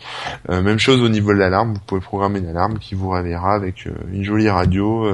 [0.51, 3.89] même chose au niveau de l'alarme, vous pouvez programmer une alarme qui vous réveillera avec
[4.13, 5.09] une jolie radio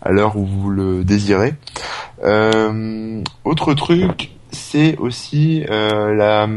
[0.00, 1.54] à l'heure où vous le désirez.
[3.44, 6.48] autre truc, c'est aussi euh, la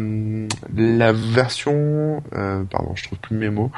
[0.76, 3.72] la version euh, pardon je trouve plus mes mots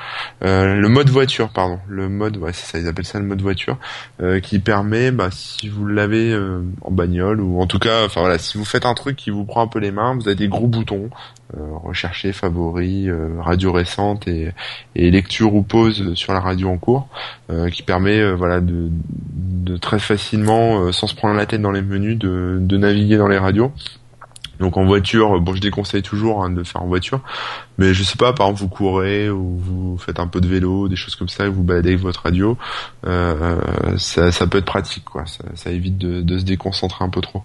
[0.43, 1.79] euh, le mode voiture pardon.
[1.87, 3.77] Le mode ouais ça ils appellent ça le mode voiture
[4.21, 8.21] euh, qui permet bah si vous l'avez euh, en bagnole ou en tout cas enfin
[8.21, 10.35] voilà si vous faites un truc qui vous prend un peu les mains vous avez
[10.35, 11.09] des gros boutons
[11.55, 14.51] rechercher favoris radio récente et,
[14.95, 17.07] et lecture ou pause sur la radio en cours
[17.71, 22.17] qui permet voilà de, de très facilement sans se prendre la tête dans les menus
[22.17, 23.71] de, de naviguer dans les radios
[24.59, 27.21] donc en voiture, bon je déconseille toujours hein, de faire en voiture,
[27.77, 30.87] mais je sais pas, par exemple vous courez ou vous faites un peu de vélo,
[30.87, 32.57] des choses comme ça, et vous baladez avec votre radio,
[33.05, 33.59] euh,
[33.97, 37.21] ça, ça, peut être pratique quoi, ça, ça évite de, de, se déconcentrer un peu
[37.21, 37.43] trop.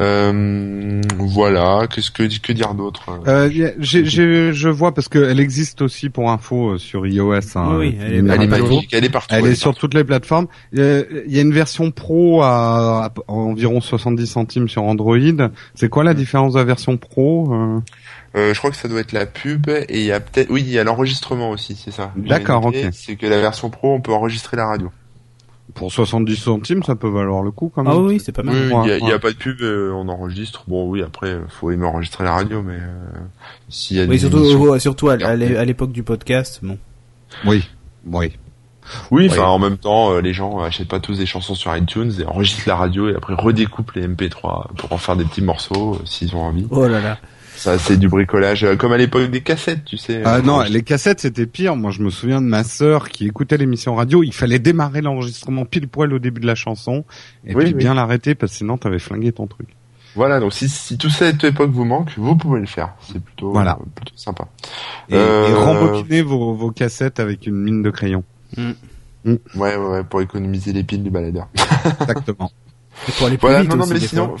[0.00, 3.20] Euh, voilà, qu'est-ce que que dire d'autre?
[3.26, 3.48] Euh,
[3.80, 7.56] Je vois parce qu'elle existe aussi pour info euh, sur iOS.
[7.56, 9.34] Hein, oui, elle est, elle est magnifique, elle est partout.
[9.34, 10.46] Elle, est, sur toutes les plateformes.
[10.76, 15.16] Euh, il y a une version pro à, à environ 70 centimes sur Android.
[15.74, 17.52] C'est quoi la différence de la version pro
[18.34, 20.50] euh euh, je crois que ça doit être la pub et il y a peut-être
[20.50, 22.12] oui il y a l'enregistrement aussi c'est ça.
[22.16, 22.76] D'accord ok.
[22.92, 24.90] C'est que la version pro on peut enregistrer la radio.
[25.74, 27.92] Pour 70 centimes ça peut valoir le coup quand même.
[27.92, 28.54] Ah oui c'est pas mal.
[28.56, 32.24] Il n'y a, pas de pub euh, on enregistre bon oui après faut aimer enregistrer
[32.24, 32.78] la radio mais
[33.68, 36.78] s'il y a oui, surtout surtout à, l'époque du podcast bon.
[37.46, 37.64] Oui
[38.06, 38.32] oui.
[39.10, 42.24] Oui, enfin en même temps, les gens achètent pas tous des chansons sur iTunes et
[42.24, 46.34] enregistrent la radio et après redécoupent les MP3 pour en faire des petits morceaux s'ils
[46.34, 46.66] ont envie.
[46.70, 47.18] Oh là là.
[47.58, 50.22] Ça, c'est du bricolage, euh, comme à l'époque des cassettes, tu sais.
[50.24, 51.74] Ah non, les cassettes c'était pire.
[51.74, 54.22] Moi, je me souviens de ma sœur qui écoutait l'émission radio.
[54.22, 57.04] Il fallait démarrer l'enregistrement pile poil au début de la chanson
[57.44, 59.66] et puis bien l'arrêter parce que sinon t'avais flingué ton truc.
[60.14, 62.94] Voilà, donc si, si tout cette époque vous manque, vous pouvez le faire.
[63.00, 63.76] C'est plutôt, voilà.
[63.96, 64.46] plutôt sympa.
[65.08, 65.58] Et, euh...
[65.58, 68.22] rembobiner vos, vos cassettes avec une mine de crayon.
[68.56, 68.70] Mm.
[69.24, 69.34] Mm.
[69.56, 71.48] Ouais, ouais, ouais, pour économiser les piles du baladeur.
[72.00, 72.52] Exactement.
[73.08, 74.38] Et pour aller plus voilà, vite non, non, aussi, mais des sinon, fois.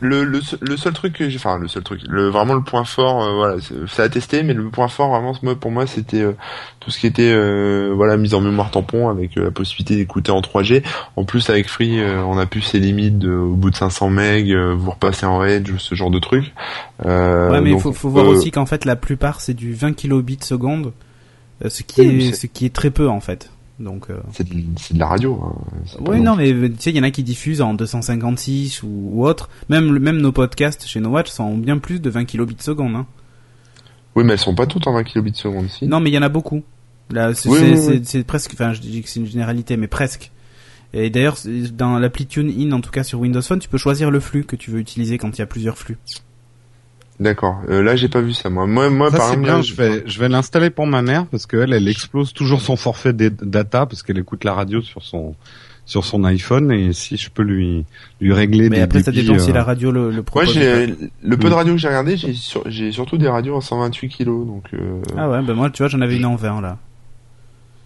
[0.00, 2.84] le, le, le seul truc que j'ai, enfin, le seul truc, le, vraiment le point
[2.84, 5.86] fort, euh, voilà, c'est- ça a testé, mais le point fort, vraiment, moi, pour moi,
[5.86, 6.32] c'était euh,
[6.80, 10.32] tout ce qui était, euh, voilà, mise en mémoire tampon avec euh, la possibilité d'écouter
[10.32, 10.82] en 3G.
[11.16, 14.10] En plus, avec Free, euh, on a pu ses limites de, au bout de 500
[14.10, 14.18] MB,
[14.50, 16.52] euh, vous repassez en Edge, ce genre de truc.
[17.06, 19.72] Euh, Ouais, mais il faut, faut voir euh, aussi qu'en fait la plupart c'est du
[19.72, 20.92] 20 kilobits seconde,
[21.64, 23.51] euh, ce qui Oui, est ce qui est très peu en fait.
[23.82, 24.20] Donc euh...
[24.32, 25.40] C'est de, la radio.
[25.42, 25.54] Hein.
[26.06, 29.26] Oui non mais tu sais il y en a qui diffusent en 256 ou, ou
[29.26, 29.50] autre.
[29.68, 32.94] Même même nos podcasts chez No Watch sont bien plus de 20 kilobits seconde.
[32.94, 33.06] Hein.
[34.14, 35.86] Oui, mais elles sont pas toutes en 20 kilobits seconde, si.
[35.86, 36.62] Non mais il y en a beaucoup.
[37.10, 40.30] Là c'est Oui, oui, presque enfin je dis que c'est une généralité mais presque.
[40.94, 41.36] Et d'ailleurs
[41.72, 44.56] dans l'appli TuneIn en tout cas sur Windows Phone tu peux choisir le flux que
[44.56, 45.98] tu veux utiliser quand il y a plusieurs flux.
[47.22, 47.60] D'accord.
[47.68, 48.66] Euh, là, j'ai pas vu ça, moi.
[48.66, 49.62] Moi, moi Ça par c'est exemple, bien.
[49.62, 53.12] Je vais je vais l'installer pour ma mère parce qu'elle elle explose toujours son forfait
[53.12, 55.34] des data parce qu'elle écoute la radio sur son
[55.84, 57.84] sur son iPhone et si je peux lui
[58.20, 60.52] lui régler Mais des après ça dépend si euh, la radio le, le Moi, propose.
[60.54, 63.60] j'ai le peu de radio que j'ai regardé, j'ai sur- j'ai surtout des radios en
[63.60, 64.64] 128 kilos, donc.
[64.74, 65.00] Euh...
[65.16, 66.78] Ah ouais bah moi tu vois j'en avais une en 20 là.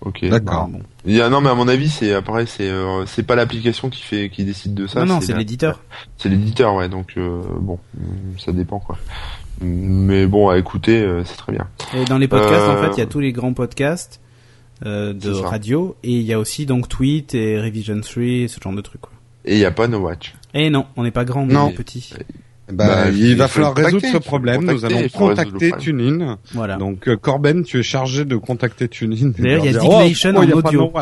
[0.06, 0.24] Ok.
[0.28, 0.68] D'accord.
[0.68, 0.80] Bon.
[1.04, 3.90] Il y a- non, mais à mon avis, c'est après, c'est euh, c'est pas l'application
[3.90, 5.00] qui fait qui décide de ça.
[5.00, 5.82] non non c'est l'éditeur.
[6.16, 6.88] C'est l'éditeur, ouais.
[6.88, 8.96] Donc euh, bon, mm, ça dépend quoi.
[9.60, 11.66] Mais bon, à écouter, euh, c'est très bien.
[11.94, 14.20] Et dans les podcasts, Euh, en fait, il y a tous les grands podcasts
[14.84, 18.60] euh, de radio et il y a aussi donc Tweet et Revision 3 et ce
[18.60, 19.00] genre de trucs.
[19.00, 19.12] Quoi.
[19.46, 20.34] Et il y a pas No Watch.
[20.54, 21.66] Et non, on n'est pas grand, Non.
[21.66, 22.12] on est petit.
[22.72, 24.62] Bah, Bah, il il va falloir résoudre ce problème.
[24.64, 26.38] Nous allons contacter TuneIn.
[26.52, 26.76] Voilà.
[26.76, 29.32] Donc euh, Corben, tu es chargé de contacter TuneIn.
[29.38, 30.92] et D'ailleurs, il y a Dignation oh, en audio.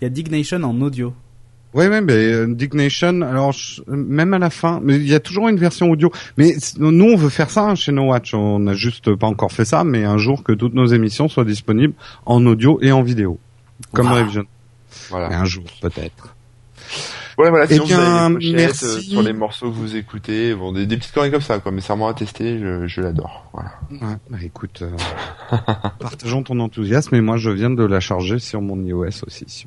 [0.00, 1.14] Il y a Dignation en audio.
[1.74, 5.20] Oui, oui, mais euh, Dignation, alors je- même à la fin, mais il y a
[5.20, 6.10] toujours une version audio.
[6.38, 8.32] Mais nous, on veut faire ça hein, chez No Watch.
[8.34, 11.44] On n'a juste pas encore fait ça, mais un jour que toutes nos émissions soient
[11.44, 13.38] disponibles en audio et en vidéo,
[13.92, 14.14] comme Wow.
[14.14, 14.44] Revision.
[15.10, 15.28] Voilà.
[15.28, 16.34] Mais un jour, peut-être.
[17.38, 18.84] Ouais, voilà, Eh sinon vous bien, avez des pochettes, merci.
[18.86, 21.70] euh, sur les morceaux que vous écoutez, bon, des, des petites conneries comme ça, quoi,
[21.70, 23.72] mais c'est vraiment à tester, je, je l'adore, voilà.
[23.90, 25.56] Ouais, bah écoute, euh,
[25.98, 29.66] partageons ton enthousiasme et moi je viens de la charger sur mon iOS aussi.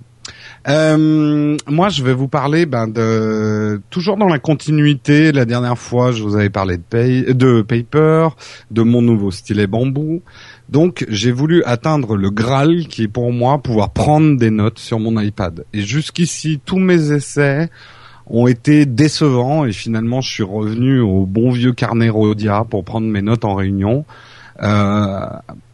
[0.67, 5.32] Euh, moi je vais vous parler ben, de toujours dans la continuité.
[5.32, 8.29] La dernière fois je vous avais parlé de, pay, de Paper,
[8.69, 10.21] de mon nouveau stylet bambou.
[10.69, 14.99] Donc j'ai voulu atteindre le Graal qui est pour moi pouvoir prendre des notes sur
[14.99, 15.65] mon iPad.
[15.73, 17.69] Et jusqu'ici tous mes essais
[18.27, 23.08] ont été décevants et finalement je suis revenu au bon vieux carnet Rhodia pour prendre
[23.08, 24.05] mes notes en réunion.
[24.62, 25.26] Euh,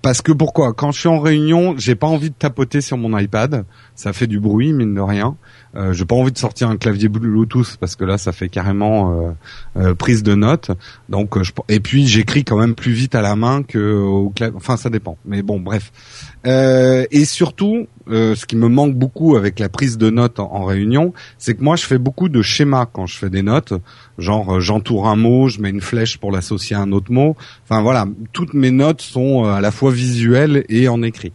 [0.02, 0.74] parce que pourquoi?
[0.74, 3.66] Quand je suis en réunion, j'ai pas envie de tapoter sur mon iPad.
[3.96, 5.36] Ça fait du bruit, mine de rien.
[5.76, 9.20] Euh, j'ai pas envie de sortir un clavier Bluetooth parce que là, ça fait carrément
[9.20, 9.32] euh,
[9.78, 10.72] euh, prise de notes.
[11.10, 14.30] Donc, euh, je, et puis j'écris quand même plus vite à la main que au
[14.30, 14.56] clavier.
[14.56, 15.18] Enfin, ça dépend.
[15.26, 15.92] Mais bon, bref.
[16.46, 20.66] Et surtout, euh, ce qui me manque beaucoup avec la prise de notes en, en
[20.66, 23.74] réunion, c'est que moi, je fais beaucoup de schémas quand je fais des notes.
[24.18, 27.36] Genre, euh, j'entoure un mot, je mets une flèche pour l'associer à un autre mot.
[27.64, 31.34] Enfin voilà, toutes mes notes sont euh, à la fois visuelles et en écrit.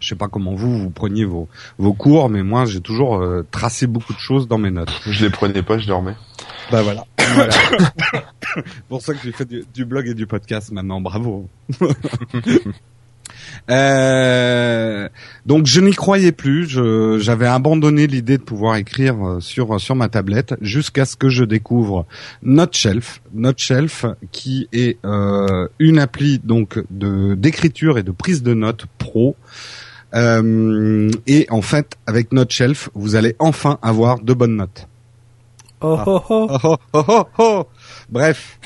[0.00, 1.46] Je sais pas comment vous vous preniez vos
[1.78, 4.90] vos cours, mais moi j'ai toujours tracé beaucoup de choses dans mes notes.
[5.06, 6.16] Je les prenais pas, je dormais.
[6.72, 7.04] Bah voilà.
[7.34, 7.54] voilà.
[8.88, 11.00] Pour ça que j'ai fait du, du blog et du podcast maintenant.
[11.00, 11.48] Bravo.
[13.70, 15.08] Euh,
[15.46, 16.68] donc je n'y croyais plus.
[17.20, 21.44] J'avais abandonné l'idée de pouvoir écrire euh, sur sur ma tablette jusqu'à ce que je
[21.44, 22.06] découvre
[22.42, 23.22] NoteShelf.
[23.34, 29.36] NoteShelf qui est euh, une appli donc de d'écriture et de prise de notes pro.
[30.14, 34.86] Euh, et en fait, avec NoteShelf, vous allez enfin avoir de bonnes notes.
[35.82, 36.04] Oh Ah.
[36.06, 36.46] oh oh.
[36.50, 37.66] Oh, oh, oh, oh, oh.
[38.08, 38.58] Bref,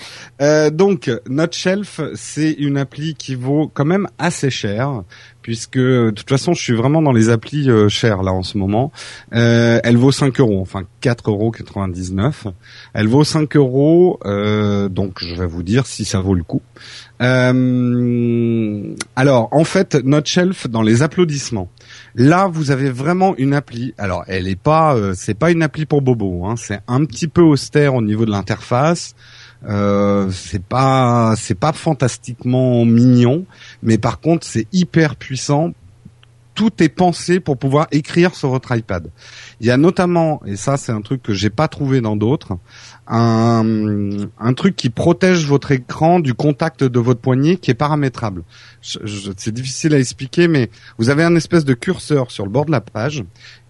[0.42, 5.02] Euh, donc NoteShelf, c'est une appli qui vaut quand même assez cher,
[5.46, 8.58] puisque de toute façon, je suis vraiment dans les applis euh, chères là en ce
[8.58, 8.90] moment.
[9.32, 12.54] Euh, elle vaut 5 euros, enfin 4,99 euros.
[12.94, 16.62] Elle vaut 5 euros, euh, donc je vais vous dire si ça vaut le coup.
[17.22, 21.70] Euh, alors, en fait, NoteShelf dans les applaudissements.
[22.16, 23.94] Là, vous avez vraiment une appli.
[23.98, 26.44] Alors, elle est pas, euh, c'est pas une appli pour bobo.
[26.44, 29.14] Hein, c'est un petit peu austère au niveau de l'interface.
[29.68, 33.46] Euh, c'est pas, c'est pas fantastiquement mignon,
[33.82, 35.72] mais par contre, c'est hyper puissant.
[36.54, 39.10] Tout est pensé pour pouvoir écrire sur votre iPad.
[39.60, 42.56] Il y a notamment, et ça c'est un truc que j'ai pas trouvé dans d'autres,
[43.06, 43.62] un,
[44.38, 48.42] un truc qui protège votre écran du contact de votre poignet qui est paramétrable.
[48.80, 52.50] Je- je- c'est difficile à expliquer, mais vous avez un espèce de curseur sur le
[52.50, 53.22] bord de la page,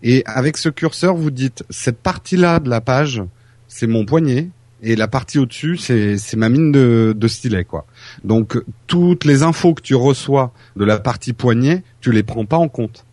[0.04, 3.20] et avec ce curseur, vous dites cette partie-là de la page,
[3.66, 4.48] c'est mon poignet,
[4.82, 7.86] et la partie au-dessus, c'est c'est ma mine de, de stylet, quoi.
[8.24, 12.56] Donc toutes les infos que tu reçois de la partie poignet, tu les prends pas
[12.58, 13.04] en compte.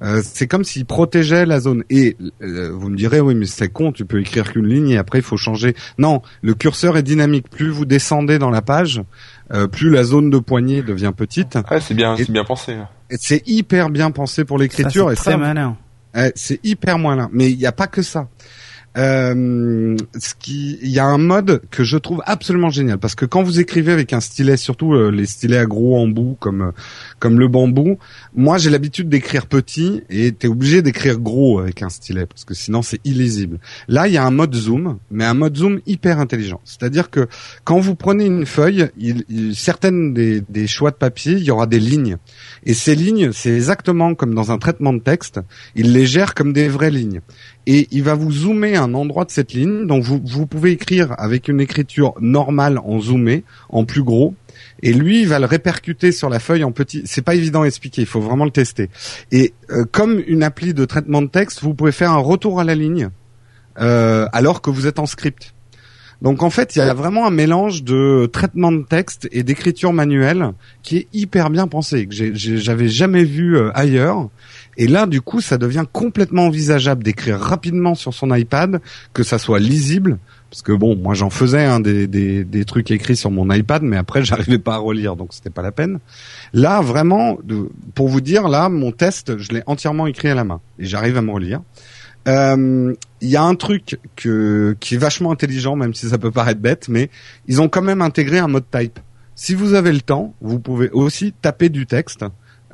[0.00, 1.84] Euh, c'est comme s'il protégeait la zone.
[1.88, 4.96] Et euh, vous me direz, oui, mais c'est con, tu peux écrire qu'une ligne et
[4.98, 5.76] après il faut changer.
[5.98, 7.48] Non, le curseur est dynamique.
[7.48, 9.00] Plus vous descendez dans la page,
[9.52, 11.56] euh, plus la zone de poignet devient petite.
[11.68, 12.72] Ah, c'est bien, c'est bien pensé.
[12.72, 12.88] hein.
[13.10, 15.06] Et C'est hyper bien pensé pour l'écriture.
[15.08, 15.76] c'est et très ça, malin.
[16.16, 17.28] eh, c'est hyper malin.
[17.32, 18.28] Mais il n'y a pas que ça.
[18.98, 23.24] Euh, ce qui, il y a un mode que je trouve absolument génial parce que
[23.24, 26.70] quand vous écrivez avec un stylet, surtout euh, les stylets à gros embout comme euh,
[27.18, 27.98] comme le bambou,
[28.34, 32.52] moi j'ai l'habitude d'écrire petit et t'es obligé d'écrire gros avec un stylet parce que
[32.52, 33.60] sinon c'est illisible.
[33.88, 36.60] Là il y a un mode zoom, mais un mode zoom hyper intelligent.
[36.64, 37.28] C'est-à-dire que
[37.64, 41.50] quand vous prenez une feuille, il, il- certaines des, des choix de papier, il y
[41.50, 42.18] aura des lignes
[42.66, 45.40] et ces lignes, c'est exactement comme dans un traitement de texte,
[45.76, 47.22] il les gère comme des vraies lignes
[47.66, 49.86] et il va vous zoomer un endroit de cette ligne.
[49.86, 54.34] Donc vous, vous pouvez écrire avec une écriture normale en zoomé, en plus gros.
[54.82, 57.02] Et lui, il va le répercuter sur la feuille en petit.
[57.04, 58.90] C'est pas évident à expliquer, il faut vraiment le tester.
[59.30, 62.64] Et euh, comme une appli de traitement de texte, vous pouvez faire un retour à
[62.64, 63.10] la ligne
[63.80, 65.54] euh, alors que vous êtes en script.
[66.22, 69.92] Donc en fait, il y a vraiment un mélange de traitement de texte et d'écriture
[69.92, 70.52] manuelle
[70.84, 74.28] qui est hyper bien pensé, que j'avais jamais vu euh, ailleurs.
[74.76, 78.80] Et là, du coup, ça devient complètement envisageable d'écrire rapidement sur son iPad,
[79.12, 80.18] que ça soit lisible.
[80.50, 83.82] Parce que bon, moi j'en faisais hein, des, des, des trucs écrits sur mon iPad,
[83.82, 85.98] mais après j'arrivais pas à relire, donc c'était pas la peine.
[86.52, 87.38] Là, vraiment,
[87.94, 91.16] pour vous dire, là, mon test, je l'ai entièrement écrit à la main et j'arrive
[91.16, 91.60] à me relire.
[92.28, 96.30] Euh, Il y a un truc que, qui est vachement intelligent, même si ça peut
[96.30, 97.10] paraître bête, mais
[97.46, 98.98] ils ont quand même intégré un mode type.
[99.34, 102.24] Si vous avez le temps, vous pouvez aussi taper du texte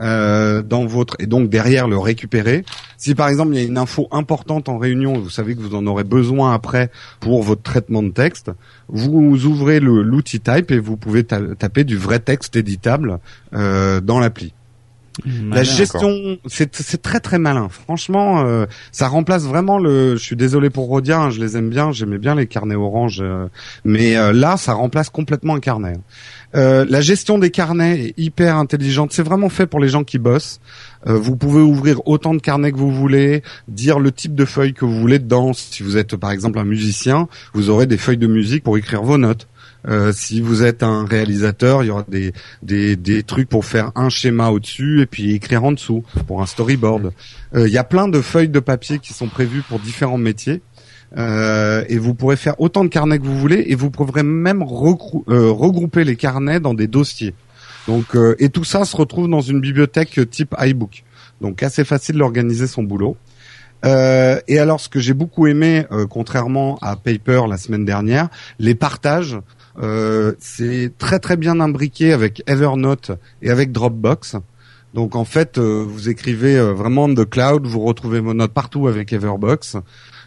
[0.00, 2.64] euh, dans votre et donc derrière le récupérer.
[2.96, 5.74] Si par exemple il y a une info importante en réunion, vous savez que vous
[5.74, 8.50] en aurez besoin après pour votre traitement de texte,
[8.88, 13.18] vous ouvrez l'outil type et vous pouvez ta- taper du vrai texte éditable
[13.54, 14.52] euh, dans l'appli.
[15.24, 17.68] La gestion, c'est très très malin.
[17.68, 20.16] Franchement, euh, ça remplace vraiment le.
[20.16, 23.20] Je suis désolé pour Rodia, hein, je les aime bien, j'aimais bien les carnets orange,
[23.20, 23.48] euh,
[23.85, 25.94] mais euh, là, ça remplace complètement un carnet.
[26.54, 29.12] la gestion des carnets est hyper intelligente.
[29.12, 30.61] C'est vraiment fait pour les gens qui bossent.
[31.07, 34.85] vous pouvez ouvrir autant de carnets que vous voulez, dire le type de feuilles que
[34.85, 35.52] vous voulez dedans.
[35.52, 39.02] Si vous êtes par exemple un musicien, vous aurez des feuilles de musique pour écrire
[39.02, 39.46] vos notes.
[39.87, 43.93] Euh, si vous êtes un réalisateur, il y aura des, des, des trucs pour faire
[43.95, 47.12] un schéma au-dessus et puis écrire en dessous pour un storyboard.
[47.55, 50.62] Euh, il y a plein de feuilles de papier qui sont prévues pour différents métiers.
[51.17, 54.62] Euh, et vous pourrez faire autant de carnets que vous voulez et vous pourrez même
[54.62, 57.35] regrouper les carnets dans des dossiers.
[57.87, 61.05] Donc et tout ça se retrouve dans une bibliothèque type iBook.
[61.41, 63.17] Donc assez facile d'organiser son boulot.
[63.87, 68.75] Euh, et alors, ce que j'ai beaucoup aimé, contrairement à Paper la semaine dernière, les
[68.75, 69.38] partages
[69.81, 73.12] euh, c'est très très bien imbriqué avec Evernote
[73.43, 74.37] et avec Dropbox.
[74.95, 78.88] Donc en fait, euh, vous écrivez euh, vraiment de cloud, vous retrouvez vos notes partout
[78.88, 79.77] avec Everbox.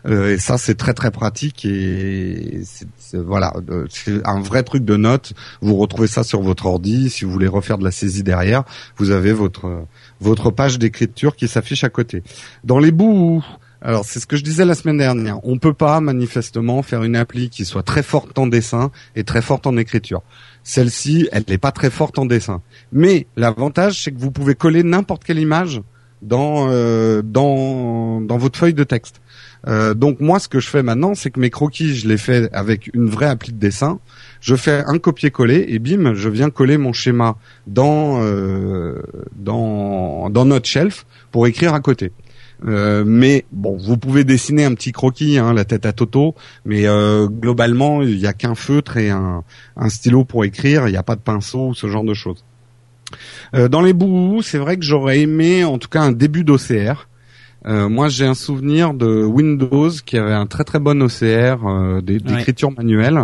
[0.07, 3.53] et ça, c'est très très pratique et c'est, voilà,
[3.89, 5.33] c'est un vrai truc de notes.
[5.61, 7.09] Vous retrouvez ça sur votre ordi.
[7.09, 8.63] Si vous voulez refaire de la saisie derrière,
[8.97, 9.85] vous avez votre
[10.19, 12.23] votre page d'écriture qui s'affiche à côté.
[12.63, 13.43] Dans les bouts
[13.81, 15.39] alors c'est ce que je disais la semaine dernière.
[15.43, 19.41] On peut pas manifestement faire une appli qui soit très forte en dessin et très
[19.41, 20.21] forte en écriture.
[20.63, 22.61] Celle-ci, elle n'est pas très forte en dessin.
[22.91, 25.81] Mais l'avantage, c'est que vous pouvez coller n'importe quelle image
[26.21, 29.21] dans euh, dans dans votre feuille de texte.
[29.67, 32.49] Euh, donc moi, ce que je fais maintenant, c'est que mes croquis, je les fais
[32.51, 33.99] avec une vraie appli de dessin.
[34.39, 39.01] Je fais un copier-coller et bim, je viens coller mon schéma dans euh,
[39.35, 42.11] dans dans notre shelf pour écrire à côté.
[42.67, 46.87] Euh, mais bon, vous pouvez dessiner un petit croquis, hein, la tête à Toto, mais
[46.87, 49.43] euh, globalement, il n'y a qu'un feutre et un,
[49.87, 50.87] stylo pour écrire.
[50.87, 52.43] Il n'y a pas de pinceau ou ce genre de choses.
[53.55, 57.07] Euh, dans les bouts, c'est vrai que j'aurais aimé, en tout cas, un début d'OCR.
[57.67, 62.01] Euh, moi, j'ai un souvenir de Windows qui avait un très très bon OCR euh,
[62.01, 63.19] d'écriture manuelle.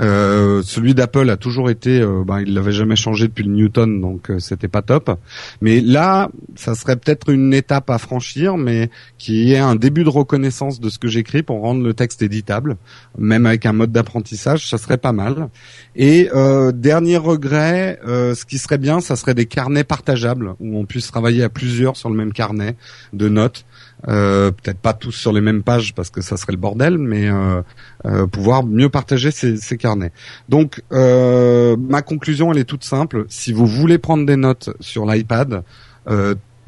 [0.00, 4.30] Euh, celui d'Apple a toujours été, ben, il l'avait jamais changé depuis le Newton, donc
[4.30, 5.18] euh, c'était pas top.
[5.60, 10.08] Mais là, ça serait peut-être une étape à franchir, mais qui est un début de
[10.08, 12.76] reconnaissance de ce que j'écris pour rendre le texte éditable,
[13.16, 15.48] même avec un mode d'apprentissage, ça serait pas mal.
[15.96, 16.28] Et
[16.74, 21.42] dernier regret, ce qui serait bien, ça serait des carnets partageables où on puisse travailler
[21.42, 22.76] à plusieurs sur le même carnet
[23.12, 23.64] de notes.
[24.06, 27.28] Euh, peut-être pas tous sur les mêmes pages parce que ça serait le bordel, mais
[27.28, 27.62] euh,
[28.04, 30.12] euh, pouvoir mieux partager ces carnets.
[30.48, 33.26] Donc ma conclusion elle est toute simple.
[33.28, 35.62] Si vous voulez prendre des notes sur l'iPad,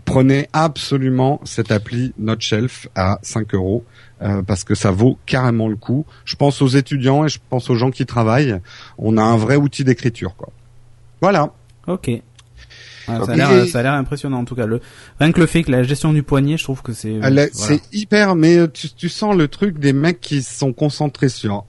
[0.04, 3.84] prenez absolument cette appli NoteShelf à 5 euros.
[4.46, 6.04] parce que ça vaut carrément le coup.
[6.24, 8.60] Je pense aux étudiants et je pense aux gens qui travaillent.
[8.98, 10.50] On a un vrai outil d'écriture, quoi.
[11.22, 11.52] Voilà.
[11.86, 12.10] Ok.
[13.10, 14.66] Ah, ça, a l'air, ça a l'air impressionnant en tout cas.
[14.66, 14.80] Le,
[15.18, 17.20] rien que le fait que la gestion du poignet, je trouve que c'est.
[17.52, 21.64] C'est hyper, mais euh, tu, tu, sens le truc des mecs qui sont concentrés sur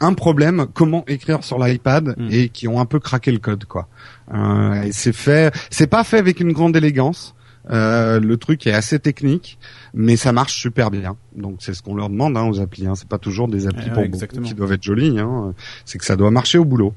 [0.00, 2.28] un, problème, comment écrire sur l'iPad hmm.
[2.30, 3.88] et qui ont un peu craqué le code quoi.
[4.34, 7.34] Euh, c'est fait, c'est pas fait avec une grande élégance.
[7.70, 9.58] Euh, le truc est assez technique,
[9.94, 11.16] mais ça marche super bien.
[11.36, 12.86] Donc c'est ce qu'on leur demande hein, aux applis.
[12.86, 12.94] Hein.
[12.96, 14.02] C'est pas toujours des applis pour
[14.42, 15.18] qui doivent être jolies.
[15.18, 15.54] Hein.
[15.84, 16.94] C'est que ça doit marcher au boulot.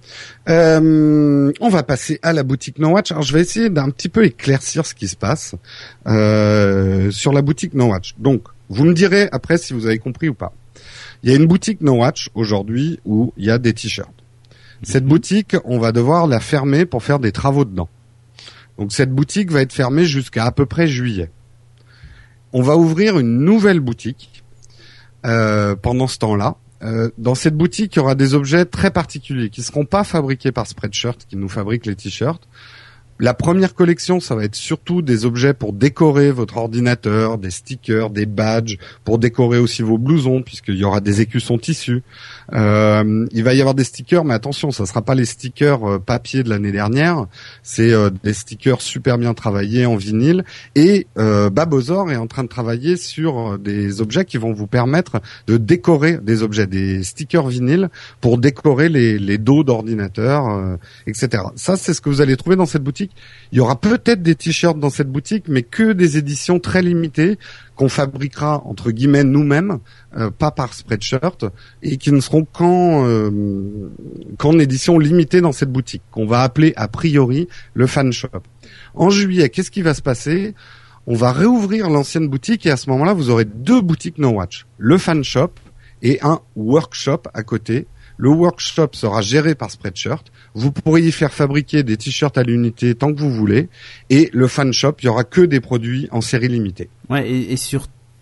[0.50, 3.12] Euh, on va passer à la boutique No Watch.
[3.12, 5.56] Alors je vais essayer d'un petit peu éclaircir ce qui se passe
[6.08, 8.16] euh, sur la boutique No Watch.
[8.18, 10.54] Donc vous me direz après si vous avez compris ou pas.
[11.24, 14.10] Il y a une boutique No Watch aujourd'hui où il y a des t-shirts.
[14.84, 15.10] Cette mhm.
[15.10, 17.90] boutique, on va devoir la fermer pour faire des travaux dedans.
[18.82, 21.30] Donc cette boutique va être fermée jusqu'à à peu près juillet.
[22.52, 24.44] On va ouvrir une nouvelle boutique
[25.24, 26.56] euh, pendant ce temps-là.
[26.82, 30.04] Euh, dans cette boutique, il y aura des objets très particuliers qui ne seront pas
[30.04, 32.48] fabriqués par Spreadshirt, qui nous fabrique les t-shirts.
[33.24, 38.10] La première collection, ça va être surtout des objets pour décorer votre ordinateur, des stickers,
[38.10, 42.02] des badges, pour décorer aussi vos blousons, puisqu'il y aura des écussons tissus.
[42.54, 46.00] Euh, il va y avoir des stickers, mais attention, ça sera pas les stickers euh,
[46.00, 47.28] papier de l'année dernière.
[47.62, 50.44] C'est euh, des stickers super bien travaillés en vinyle.
[50.74, 55.22] Et euh, Babozor est en train de travailler sur des objets qui vont vous permettre
[55.46, 61.44] de décorer des objets, des stickers vinyle pour décorer les, les dos d'ordinateur, etc.
[61.56, 63.11] Ça, c'est ce que vous allez trouver dans cette boutique.
[63.52, 67.38] Il y aura peut-être des t-shirts dans cette boutique, mais que des éditions très limitées
[67.76, 69.80] qu'on fabriquera entre guillemets nous-mêmes,
[70.16, 71.46] euh, pas par Spreadshirt,
[71.84, 73.30] et qui ne seront qu'en euh,
[74.38, 78.30] qu'en édition limitée dans cette boutique, qu'on va appeler a priori le fan shop.
[78.94, 80.54] En juillet, qu'est-ce qui va se passer?
[81.08, 84.66] On va réouvrir l'ancienne boutique et à ce moment-là, vous aurez deux boutiques No Watch,
[84.78, 85.52] le fan shop
[86.04, 87.88] et un workshop à côté
[88.22, 90.32] Le workshop sera géré par Spreadshirt.
[90.54, 93.68] Vous pourrez y faire fabriquer des t-shirts à l'unité tant que vous voulez.
[94.12, 96.88] Et le fan shop, il y aura que des produits en série limitée.
[97.10, 97.58] Ouais, et, et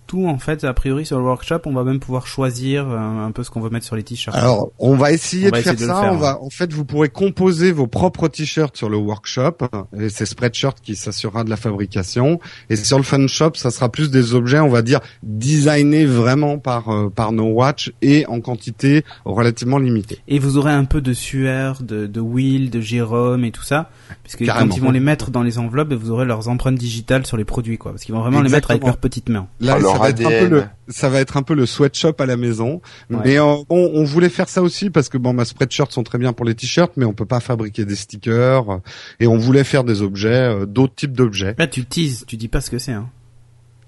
[0.09, 3.31] tout en fait a priori sur le workshop on va même pouvoir choisir euh, un,
[3.31, 4.35] peu ce qu'on veut mettre sur les t-shirts.
[4.35, 6.11] Alors on va essayer de faire ça.
[6.11, 9.57] on va en fait vous pourrez composer vos propres t-shirts sur le workshop
[9.95, 12.39] et c'est Spreadshirt qui s'assurera de la fabrication.
[12.71, 16.57] Et sur le fan shop ça sera plus des objets on va dire designés vraiment
[16.57, 20.17] par euh, par No Watch et en quantité relativement limitée.
[20.27, 23.91] Et vous aurez un peu de sueur de, de Will de Jérôme et tout ça
[24.23, 27.37] puisque quand ils vont les mettre dans les enveloppes vous aurez leurs empreintes digitales sur
[27.37, 29.45] les produits quoi parce qu'ils vont vraiment les mettre avec leurs petites mains.
[29.61, 32.37] Ça va être un peu le, ça va être un peu le sweatshop à la
[32.37, 32.81] maison.
[33.09, 36.17] Mais euh, on, on, voulait faire ça aussi parce que bon, ma spreadshirts sont très
[36.17, 38.81] bien pour les t-shirts, mais on peut pas fabriquer des stickers.
[39.19, 41.55] Et on voulait faire des objets, euh, d'autres types d'objets.
[41.57, 43.09] Là, tu teases, tu dis pas ce que c'est, hein.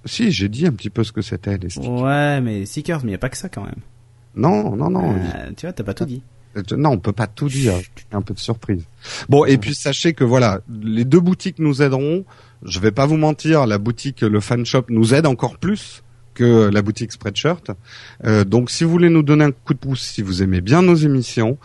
[0.06, 2.02] Si, j'ai dit un petit peu ce que c'était les stickers.
[2.02, 3.82] Ouais, mais stickers, mais y a pas que ça quand même.
[4.36, 5.14] Non, non, non.
[5.14, 6.24] Euh, tu vois, t'as pas tout dit.
[6.76, 7.74] Non, on peut pas tout dire.
[8.12, 8.84] Un peu de surprise.
[9.30, 12.26] Bon, et puis sachez que voilà, les deux boutiques nous aideront.
[12.64, 16.04] Je vais pas vous mentir, la boutique, le fan shop nous aide encore plus
[16.34, 17.72] que la boutique Spreadshirt.
[18.26, 20.82] Euh, donc si vous voulez nous donner un coup de pouce, si vous aimez bien
[20.82, 21.58] nos émissions,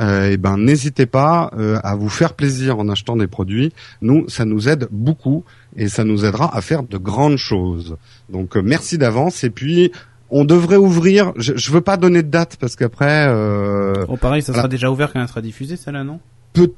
[0.00, 3.72] euh, eh ben n'hésitez pas euh, à vous faire plaisir en achetant des produits.
[4.00, 5.44] Nous, ça nous aide beaucoup
[5.76, 7.96] et ça nous aidera à faire de grandes choses.
[8.30, 9.92] Donc euh, merci d'avance et puis
[10.30, 11.32] on devrait ouvrir.
[11.36, 13.26] Je, je veux pas donner de date parce qu'après.
[13.28, 16.20] Euh, oh pareil, ça sera déjà ouvert quand elle sera diffusée, celle-là, non?
[16.54, 16.72] Peut,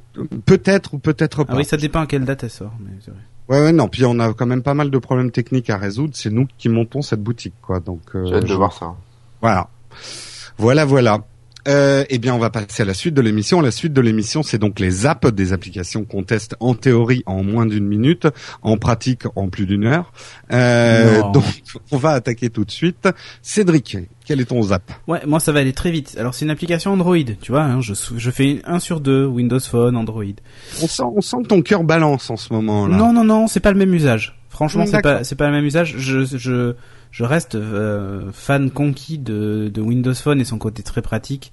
[0.46, 1.52] peut-être ou peut-être pas.
[1.52, 2.72] Ah oui, ça dépend à quelle date elle sort.
[2.80, 2.92] Mais.
[3.48, 3.88] Ouais, ouais, non.
[3.88, 6.14] Puis on a quand même pas mal de problèmes techniques à résoudre.
[6.16, 7.80] C'est nous qui montons cette boutique, quoi.
[7.80, 8.00] Donc.
[8.14, 8.94] Euh, J'ai hâte de voir ça.
[9.40, 9.68] Voilà.
[10.58, 11.18] Voilà, voilà.
[11.66, 13.60] Euh, eh bien, on va passer à la suite de l'émission.
[13.60, 17.42] La suite de l'émission, c'est donc les apps des applications qu'on teste en théorie en
[17.42, 18.26] moins d'une minute,
[18.62, 20.12] en pratique en plus d'une heure.
[20.52, 21.44] Euh, donc,
[21.90, 23.08] on va attaquer tout de suite.
[23.42, 26.16] Cédric, quel est ton zap Ouais, moi ça va aller très vite.
[26.18, 27.62] Alors c'est une application Android, tu vois.
[27.62, 30.24] Hein, je, je fais un sur deux Windows Phone, Android.
[30.82, 32.86] On sent, on sent que ton cœur balance en ce moment.
[32.86, 32.96] là.
[32.96, 34.35] Non, non, non, c'est pas le même usage.
[34.56, 35.96] Franchement, c'est pas, c'est pas le même usage.
[35.98, 36.72] Je, je,
[37.10, 41.52] je reste euh, fan conquis de, de Windows Phone et son côté très pratique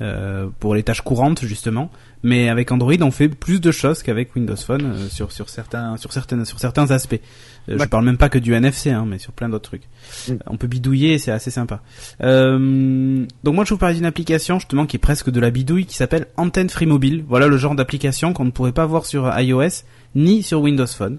[0.00, 1.90] euh, pour les tâches courantes justement.
[2.22, 5.96] Mais avec Android, on fait plus de choses qu'avec Windows Phone euh, sur sur certains
[5.96, 7.18] sur certaines sur certains aspects.
[7.66, 9.88] Je parle même pas que du NFC, hein, mais sur plein d'autres trucs.
[10.28, 10.34] Mm.
[10.46, 11.80] On peut bidouiller, c'est assez sympa.
[12.20, 15.96] Donc moi, je vous parle d'une application justement qui est presque de la bidouille, qui
[15.96, 17.24] s'appelle Antenne Free Mobile.
[17.28, 19.82] Voilà le genre d'application qu'on ne pourrait pas voir sur iOS
[20.14, 21.18] ni sur Windows Phone.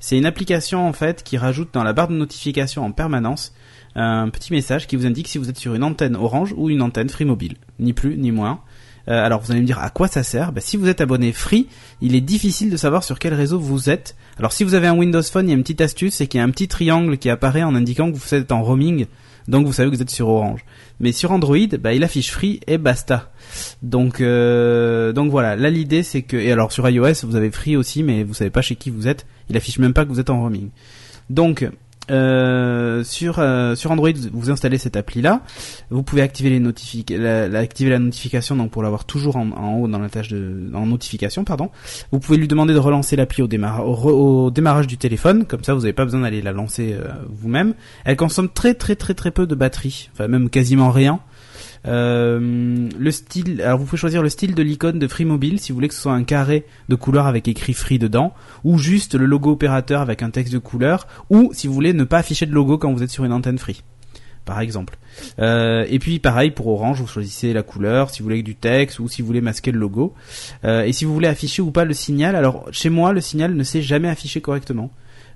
[0.00, 3.52] C'est une application en fait qui rajoute dans la barre de notification en permanence
[3.94, 6.82] un petit message qui vous indique si vous êtes sur une antenne Orange ou une
[6.82, 8.60] antenne Free Mobile, ni plus ni moins.
[9.08, 10.52] Euh, alors vous allez me dire à quoi ça sert?
[10.52, 11.66] Bah, Si vous êtes abonné Free,
[12.00, 14.16] il est difficile de savoir sur quel réseau vous êtes.
[14.38, 16.38] Alors si vous avez un Windows Phone, il y a une petite astuce, c'est qu'il
[16.38, 19.06] y a un petit triangle qui apparaît en indiquant que vous êtes en roaming,
[19.50, 20.64] donc vous savez que vous êtes sur Orange.
[21.00, 23.32] Mais sur Android, bah, il affiche Free et basta.
[23.82, 27.76] Donc euh, donc voilà, là l'idée c'est que et alors sur iOS vous avez Free
[27.76, 29.26] aussi, mais vous savez pas chez qui vous êtes.
[29.48, 30.70] Il affiche même pas que vous êtes en roaming.
[31.28, 31.68] Donc
[32.10, 35.42] euh, sur euh, sur Android, vous installez cette appli là.
[35.90, 40.70] Vous pouvez activer la, notification donc pour l'avoir toujours en, haut dans la tâche de
[40.74, 41.70] en notification pardon.
[42.10, 45.74] Vous pouvez lui demander de relancer l'appli au, démarrage au, démarrage du téléphone, comme ça
[45.74, 47.74] vous n'avez pas besoin d'aller la lancer euh, vous-même.
[48.04, 51.20] Elle consomme très très très très peu de batterie, enfin même quasiment rien.
[51.86, 55.72] Euh, le style, alors vous pouvez choisir le style de l'icône de Free Mobile si
[55.72, 59.14] vous voulez que ce soit un carré de couleur avec écrit Free dedans, ou juste
[59.14, 62.46] le logo opérateur avec un texte de couleur, ou si vous voulez ne pas afficher
[62.46, 63.82] de logo quand vous êtes sur une antenne Free
[64.46, 64.96] par exemple.
[65.38, 68.98] Euh, et puis pareil pour Orange, vous choisissez la couleur, si vous voulez du texte
[68.98, 70.14] ou si vous voulez masquer le logo.
[70.64, 73.54] Euh, et si vous voulez afficher ou pas le signal, alors chez moi le signal
[73.54, 74.90] ne s'est jamais affiché correctement.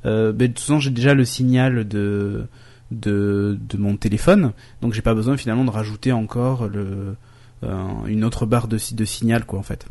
[0.05, 2.47] De toute façon j'ai déjà le signal de
[2.95, 7.16] de, de mon téléphone, donc j'ai pas besoin finalement de rajouter encore le,
[7.62, 9.86] euh, une autre barre de, de signal quoi en fait.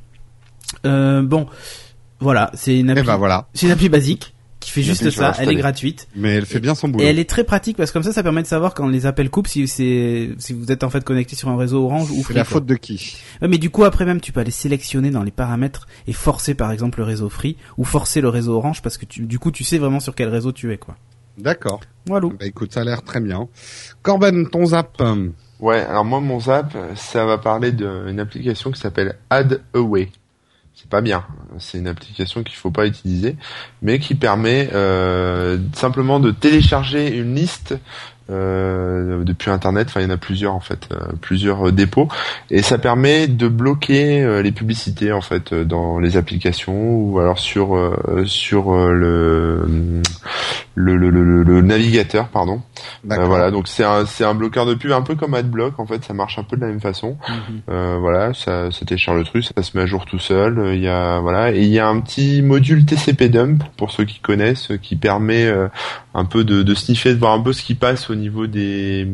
[0.86, 1.48] Euh, bon,
[2.20, 3.48] voilà, c'est une eh appli, ben voilà.
[3.54, 4.34] c'est une appli basique
[4.64, 6.08] qui fait juste ça, elle est gratuite.
[6.16, 7.04] Mais elle fait bien son boulot.
[7.04, 9.06] Et elle est très pratique parce que comme ça, ça permet de savoir quand les
[9.06, 12.24] appels coupent si c'est si vous êtes en fait connecté sur un réseau Orange ou
[12.24, 12.34] Free.
[12.34, 13.18] la faute de qui?
[13.42, 16.72] Mais du coup après même tu peux aller sélectionner dans les paramètres et forcer par
[16.72, 19.64] exemple le réseau Free ou forcer le réseau Orange parce que tu, du coup tu
[19.64, 20.96] sais vraiment sur quel réseau tu es quoi.
[21.38, 21.82] D'accord.
[22.06, 22.28] Voilà.
[22.28, 23.48] Bah écoute, ça a l'air très bien.
[24.02, 25.02] Corben, ton zap
[25.60, 30.10] Ouais, alors moi mon zap, ça va parler d'une application qui s'appelle Add Away.
[30.76, 31.24] C'est pas bien,
[31.60, 33.38] c'est une application qu'il faut pas utiliser,
[33.84, 37.76] mais qui permet euh, simplement de télécharger une liste
[38.30, 42.08] euh, depuis internet enfin il y en a plusieurs en fait euh, plusieurs euh, dépôts
[42.50, 47.40] et ça permet de bloquer euh, les publicités en fait dans les applications ou alors
[47.40, 47.78] sur
[48.26, 50.02] sur le
[50.76, 52.62] le, le, le, le navigateur, pardon.
[53.12, 55.86] Euh, voilà, donc c'est un c'est un bloqueur de pub un peu comme AdBlock en
[55.86, 57.18] fait, ça marche un peu de la même façon.
[57.30, 57.62] Mhm.
[57.70, 60.72] euh, voilà, ça, ça télécharge le truc, ça se met à jour tout seul.
[60.74, 64.06] Il y a voilà et il y a un petit module TCP dump pour ceux
[64.06, 65.68] qui connaissent, qui permet euh,
[66.14, 69.08] un peu de, de sniffer, de voir un peu ce qui passe au niveau des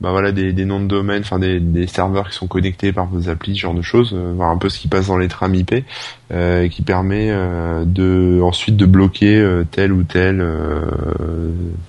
[0.00, 3.54] bah voilà des, noms de domaine, enfin des, serveurs qui sont connectés par vos applis,
[3.54, 5.84] ce genre de choses, euh, voir un peu ce qui passe dans les trames IP,
[6.30, 10.44] euh, qui permet euh, de ensuite de bloquer telle ou telle,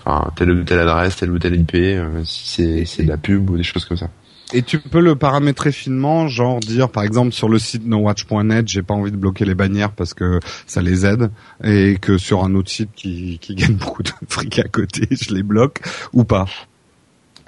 [0.04, 1.78] enfin telle ou telle adresse, telle ou telle IP,
[2.24, 4.10] si c'est de la pub ou des choses comme ça.
[4.52, 8.82] Et tu peux le paramétrer finement, genre dire par exemple sur le site nowatch.net, j'ai
[8.82, 11.30] pas envie de bloquer les bannières parce que ça les aide,
[11.64, 15.36] et que sur un autre site qui, qui gagne beaucoup de fric à côté, je
[15.36, 15.82] les bloque
[16.14, 16.48] ou pas.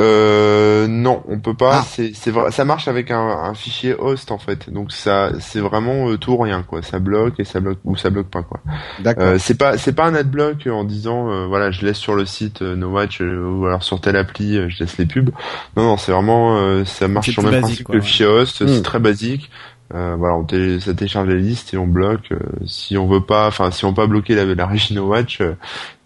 [0.02, 1.80] Euh, non, on peut pas.
[1.80, 1.86] Ah.
[1.88, 4.70] C'est, c'est ça marche avec un, un, fichier host en fait.
[4.70, 6.82] Donc ça, c'est vraiment euh, tout ou rien quoi.
[6.82, 8.62] Ça bloque et ça bloque ou ça bloque pas quoi.
[9.00, 9.24] D'accord.
[9.24, 12.26] Euh, c'est pas, c'est pas un adblock en disant euh, voilà, je laisse sur le
[12.26, 15.30] site No Watch ou alors sur telle appli, je laisse les pubs.
[15.78, 18.58] Non, non, c'est vraiment, ça marche sur le même principe que le fichier host.
[18.58, 18.82] C'est hmm.
[18.82, 19.52] très basique.
[19.94, 20.48] Euh, voilà, on
[20.80, 22.32] ça télécharge la liste et on bloque.
[22.32, 25.42] Euh, si on veut pas, enfin si on pas bloquer la, la régie No Watch,
[25.42, 25.54] euh,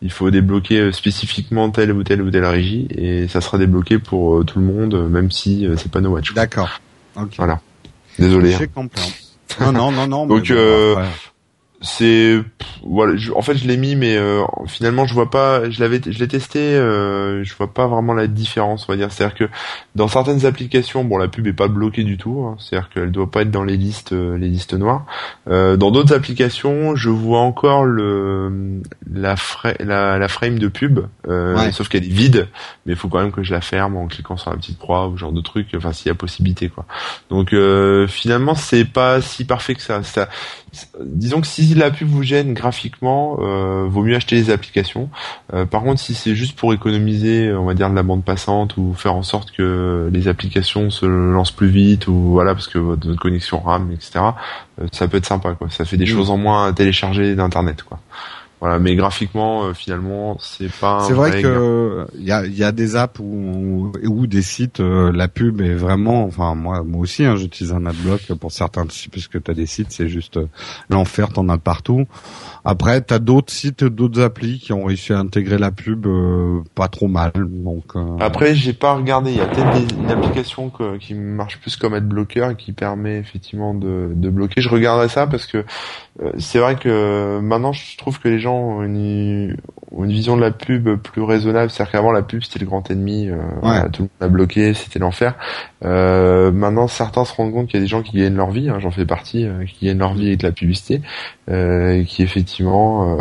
[0.02, 4.00] il faut débloquer euh, spécifiquement telle ou telle ou telle régie et ça sera débloqué
[4.00, 6.34] pour tout le monde, même si c'est pas No Watch.
[6.34, 6.82] D'accord.
[7.38, 7.60] Voilà.
[8.18, 8.56] Désolé.
[8.56, 8.88] Hein.
[9.62, 10.26] Non non non non.
[10.28, 10.52] Donc
[11.86, 12.42] c'est
[12.84, 16.18] voilà en fait je l'ai mis mais euh, finalement je vois pas je l'avais je
[16.20, 19.12] l'ai testé euh, je vois pas vraiment la différence on va dire.
[19.12, 19.50] C'est à dire que
[19.94, 22.90] dans certaines applications bon la pub est pas bloquée du tout hein, c'est à dire
[22.90, 25.06] qu'elle doit pas être dans les listes euh, les listes noires.
[25.48, 28.82] Euh, dans d'autres applications je vois encore le
[29.12, 29.36] la,
[29.80, 31.02] la, la frame de pub
[31.72, 32.48] sauf qu'elle est vide
[32.86, 35.08] mais il faut quand même que je la ferme en cliquant sur la petite croix
[35.08, 36.86] ou genre de truc enfin s'il y a possibilité quoi.
[37.30, 37.54] Donc
[38.08, 40.02] finalement c'est pas si parfait que ça.
[40.04, 40.30] Ça
[41.00, 45.10] disons que si la pub vous gêne graphiquement, euh, vaut mieux acheter les applications.
[45.54, 48.78] Euh, par contre, si c'est juste pour économiser, on va dire de la bande passante
[48.78, 52.78] ou faire en sorte que les applications se lancent plus vite ou voilà parce que
[52.78, 54.20] votre, connexion RAM, etc.
[54.82, 55.70] Euh, ça peut être sympa quoi.
[55.70, 58.00] Ça fait des choses en moins à télécharger d'internet quoi.
[58.66, 61.02] Voilà, mais graphiquement, euh, finalement, c'est pas.
[61.02, 65.12] C'est vrai, que il y a, y a des apps ou ou des sites, euh,
[65.12, 66.24] la pub est vraiment.
[66.24, 69.92] Enfin, moi, moi aussi, hein, j'utilise un adblock pour certains puisque tu as des sites,
[69.92, 70.48] c'est juste euh,
[70.90, 72.08] l'enfer, t'en as partout.
[72.64, 76.08] Après, t'as d'autres sites, d'autres applis qui ont réussi à intégrer la pub
[76.74, 77.34] pas trop mal.
[77.36, 77.94] Donc.
[78.20, 79.30] Après, j'ai pas regardé.
[79.30, 83.76] Il y a peut-être une application qui marche plus comme adblocker et qui permet effectivement
[83.76, 84.62] de, de bloquer.
[84.62, 85.64] Je regarderai ça parce que
[86.40, 89.56] c'est vrai que maintenant, je trouve que les gens une,
[89.92, 91.70] vision de la pub plus raisonnable.
[91.70, 93.38] C'est-à-dire qu'avant la pub c'était le grand ennemi, euh,
[93.92, 95.36] tout le monde a bloqué, c'était l'enfer.
[95.84, 98.70] Euh, maintenant certains se rendent compte qu'il y a des gens qui gagnent leur vie,
[98.70, 101.02] hein, j'en fais partie, euh, qui gagnent leur vie avec la publicité,
[101.48, 103.18] qui effectivement,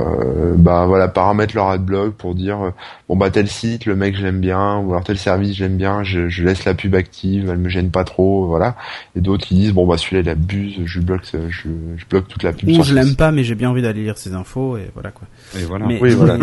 [0.56, 2.72] bah voilà, paramètrent leur adblock pour dire
[3.08, 6.02] bon bah tel site, le mec je l'aime bien, ou alors tel service j'aime bien,
[6.04, 8.76] je, laisse la pub active, elle me gêne pas trop, voilà.
[9.16, 11.68] Et d'autres qui disent bon bah celui-là il abuse, je bloque, je,
[12.08, 12.68] bloque toute la pub.
[12.68, 15.26] Ou je l'aime pas mais j'ai bien envie d'aller lire ses infos et voilà quoi.
[15.58, 15.86] Et voilà.
[15.86, 16.38] Mais, oui, voilà,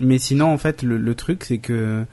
[0.00, 2.04] mais, sinon, en fait, le, truc, c'est que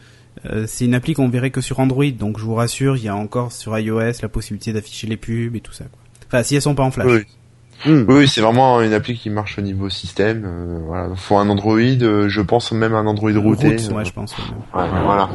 [0.45, 2.09] euh, c'est une appli qu'on verrait que sur Android.
[2.17, 5.55] Donc, je vous rassure, il y a encore sur iOS la possibilité d'afficher les pubs
[5.55, 5.85] et tout ça.
[5.85, 5.99] Quoi.
[6.27, 7.07] Enfin, si elles sont pas en flash.
[7.07, 7.21] Oui.
[7.86, 8.05] Hmm.
[8.07, 10.43] Oui, c'est vraiment une appli qui marche au niveau système.
[10.45, 11.78] Euh, voilà, faut un Android.
[11.80, 13.78] Euh, je pense même un Android routé.
[13.91, 14.36] ouais, je pense.
[14.73, 15.30] Ouais, voilà.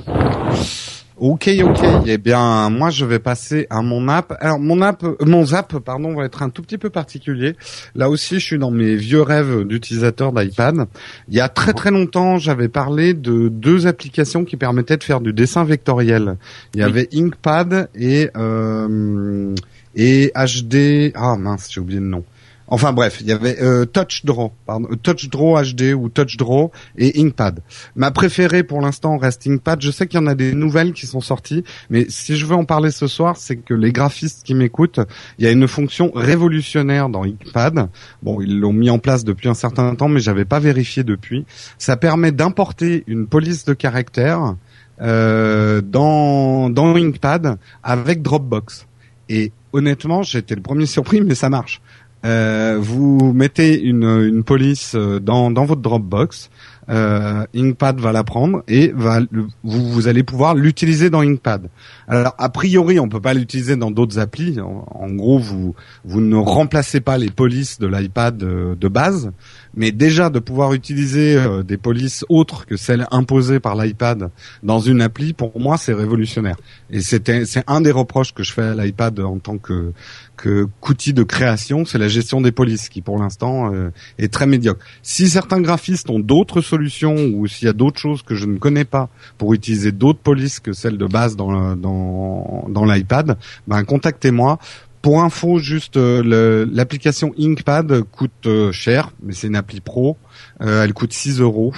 [1.19, 1.85] Ok, ok.
[2.07, 4.37] Eh bien, moi, je vais passer à mon app.
[4.41, 7.55] Alors, mon app, mon zap, pardon, va être un tout petit peu particulier.
[7.95, 10.87] Là aussi, je suis dans mes vieux rêves d'utilisateur d'iPad.
[11.29, 15.21] Il y a très très longtemps, j'avais parlé de deux applications qui permettaient de faire
[15.21, 16.39] du dessin vectoriel.
[16.75, 19.55] Il y avait Inkpad et euh,
[19.95, 21.13] et HD.
[21.15, 22.25] Ah mince, j'ai oublié le nom.
[22.73, 27.61] Enfin bref, il y avait euh, TouchDraw, pardon, euh, TouchDraw HD ou TouchDraw et Inkpad.
[27.97, 29.83] Ma préférée pour l'instant reste Inkpad.
[29.83, 32.55] Je sais qu'il y en a des nouvelles qui sont sorties, mais si je veux
[32.55, 35.01] en parler ce soir, c'est que les graphistes qui m'écoutent,
[35.37, 37.91] il y a une fonction révolutionnaire dans Inkpad.
[38.23, 41.45] Bon, ils l'ont mis en place depuis un certain temps, mais j'avais pas vérifié depuis.
[41.77, 44.57] Ça permet d'importer une police de caractère
[45.03, 48.87] euh, dans dans Inkpad avec Dropbox.
[49.29, 51.83] Et honnêtement, j'étais le premier surpris, mais ça marche.
[52.25, 56.51] Euh, vous mettez une, une police euh, dans, dans votre Dropbox,
[56.89, 59.21] euh, Inkpad va la prendre et va
[59.63, 61.69] vous, vous allez pouvoir l'utiliser dans Inkpad.
[62.09, 64.59] Alors a priori, on peut pas l'utiliser dans d'autres applis.
[64.61, 65.75] En, gros, vous
[66.05, 69.31] vous ne remplacez pas les polices de l'iPad de, de, base,
[69.75, 74.31] mais déjà de pouvoir utiliser des polices autres que celles imposées par l'iPad
[74.63, 76.57] dans une appli, pour moi, c'est révolutionnaire.
[76.91, 77.31] Et c'est
[77.67, 79.93] un des reproches que je fais à l'iPad en tant que
[80.37, 84.47] que qu'outil de création, c'est la gestion des polices qui pour l'instant euh, est très
[84.47, 84.85] médiocre.
[85.03, 88.59] Si certains graphistes ont d'autres solutions ou s'il y a d'autres choses que je ne
[88.59, 89.09] connais pas
[89.39, 94.59] pour utiliser d'autres polices que celles de base dans dans dans l'iPad, ben contactez-moi.
[95.03, 100.17] Pour info, juste euh, l'application Inkpad coûte euh, cher, mais c'est une appli pro.
[100.61, 101.75] Euh, elle coûte 6 euros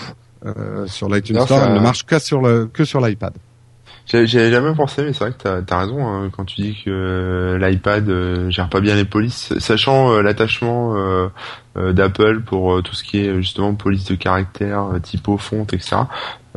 [0.87, 1.63] sur l'iTunes Store.
[1.65, 3.33] Elle ne marche que sur le que sur l'iPad.
[4.07, 7.59] J'avais jamais pensé, mais c'est vrai que t'as as raison hein, quand tu dis que
[7.61, 10.95] l'iPad gère pas bien les polices, sachant l'attachement
[11.75, 16.03] d'Apple pour tout ce qui est justement police de caractère, typo, fonte, etc.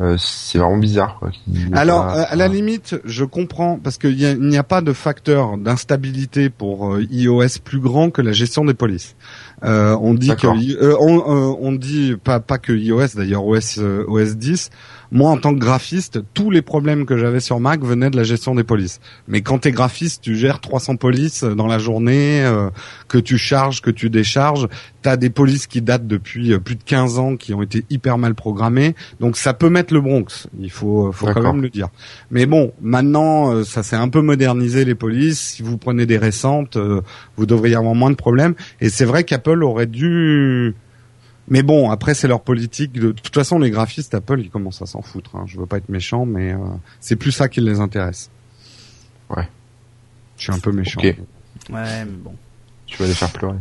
[0.00, 1.18] Euh, c'est vraiment bizarre.
[1.18, 1.30] Quoi,
[1.72, 6.94] Alors, à la limite, je comprends parce qu'il n'y a, pas de facteur d'instabilité pour
[6.94, 9.16] euh, iOS plus grand que la gestion des polices.
[9.64, 10.46] Euh, on dit que
[11.00, 14.70] on, on, dit pas pas que iOS d'ailleurs OS OS 10
[15.10, 18.24] moi, en tant que graphiste, tous les problèmes que j'avais sur Mac venaient de la
[18.24, 19.00] gestion des polices.
[19.26, 22.68] Mais quand t'es graphiste, tu gères 300 polices dans la journée, euh,
[23.08, 24.68] que tu charges, que tu décharges.
[25.00, 28.18] T'as des polices qui datent depuis euh, plus de 15 ans, qui ont été hyper
[28.18, 28.94] mal programmées.
[29.20, 30.48] Donc ça peut mettre le Bronx.
[30.60, 31.88] Il faut, faut quand même le dire.
[32.30, 35.40] Mais bon, maintenant, euh, ça s'est un peu modernisé les polices.
[35.40, 36.76] Si vous prenez des récentes,
[37.36, 38.54] vous devriez avoir moins de problèmes.
[38.80, 40.74] Et c'est vrai qu'Apple aurait dû
[41.48, 42.92] mais bon, après c'est leur politique.
[42.92, 43.12] De...
[43.12, 45.36] toute façon, les graphistes Apple, ils commencent à s'en foutre.
[45.36, 45.44] Hein.
[45.46, 46.58] Je veux pas être méchant, mais euh,
[47.00, 48.30] c'est plus ça qui les intéresse.
[49.30, 49.48] Ouais.
[50.36, 51.00] Je suis un peu méchant.
[51.00, 51.14] Ouais,
[51.70, 52.34] mais bon.
[52.86, 53.58] Tu vas les faire pleurer.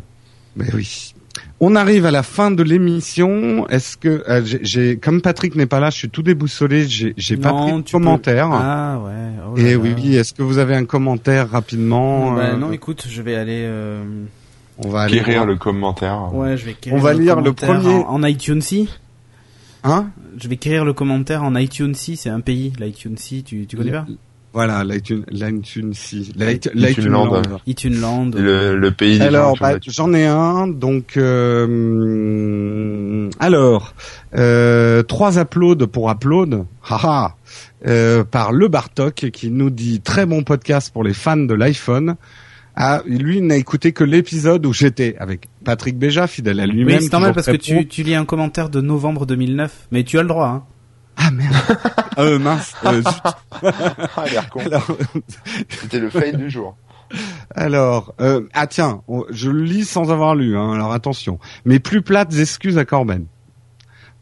[0.55, 1.13] Mais oui.
[1.59, 3.67] On arrive à la fin de l'émission.
[3.67, 6.87] Est-ce que euh, j'ai, comme Patrick n'est pas là, je suis tout déboussolé.
[6.87, 8.49] J'ai, j'ai pas pris de commentaire.
[8.51, 9.11] Ah ouais.
[9.47, 13.35] Oh Et oui, est-ce que vous avez un commentaire rapidement bah, Non, écoute, je vais
[13.35, 13.67] aller.
[14.79, 16.33] On va aller le commentaire.
[16.33, 18.03] Ouais, je vais On va lire le premier.
[18.07, 18.61] en, iTunes.
[19.83, 20.07] Hein?
[20.37, 24.05] Je vais écrire le commentaire en iTunes c'est un pays, l'iTunes tu, tu connais pas?
[24.53, 25.93] Voilà, l'iTunes, l'iTunes,
[26.73, 27.43] l'iTunes Land.
[27.67, 28.31] iTunes Land.
[28.33, 32.49] Le, le pays Alors, bah, j'en ai un, donc, euh,
[33.39, 33.93] alors,
[34.35, 37.35] euh, trois uploads pour upload, haha,
[37.85, 42.15] euh, par Le Bartok qui nous dit très bon podcast pour les fans de l'iPhone.
[42.79, 46.97] Ah, lui n'a écouté que l'épisode où j'étais avec Patrick Béja, fidèle à lui-même.
[46.97, 50.19] Oui, c'est normal parce que tu, tu lis un commentaire de novembre 2009, mais tu
[50.19, 50.47] as le droit.
[50.47, 50.63] Hein.
[51.17, 51.55] Ah merde.
[52.19, 52.75] euh, mince.
[52.85, 53.01] Euh,
[53.63, 54.61] ah, l'air con.
[55.69, 56.77] C'était le fail du jour.
[57.55, 59.01] Alors, euh, ah tiens,
[59.31, 61.39] je le lis sans avoir lu, hein, alors attention.
[61.65, 63.25] Mes plus plates excuses à Corben.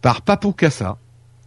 [0.01, 0.97] Par Papou Cassa,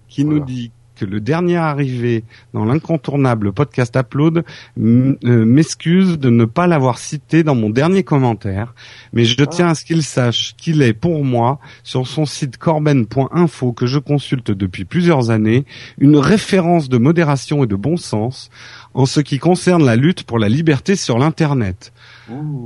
[0.09, 4.45] qui nous dit que le dernier arrivé dans l'incontournable podcast Upload
[4.79, 8.75] euh, m'excuse de ne pas l'avoir cité dans mon dernier commentaire,
[9.13, 13.73] mais je tiens à ce qu'il sache qu'il est pour moi, sur son site corben.info
[13.73, 15.65] que je consulte depuis plusieurs années,
[15.99, 18.51] une référence de modération et de bon sens
[18.95, 21.93] en ce qui concerne la lutte pour la liberté sur l'Internet.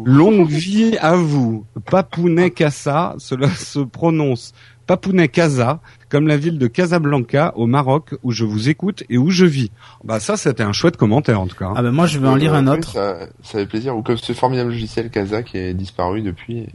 [0.04, 1.66] Longue vie à vous.
[1.90, 4.52] Papounet Kassa, cela se prononce
[4.86, 9.30] Papounet Casa, comme la ville de Casablanca au Maroc où je vous écoute et où
[9.30, 9.70] je vis.
[10.04, 11.72] Bah ça c'était un chouette commentaire en tout cas.
[11.74, 12.92] Ah ben moi je vais en lire un autre.
[12.92, 16.66] Ça, ça fait plaisir ou comme ce formidable logiciel Casa qui est disparu depuis.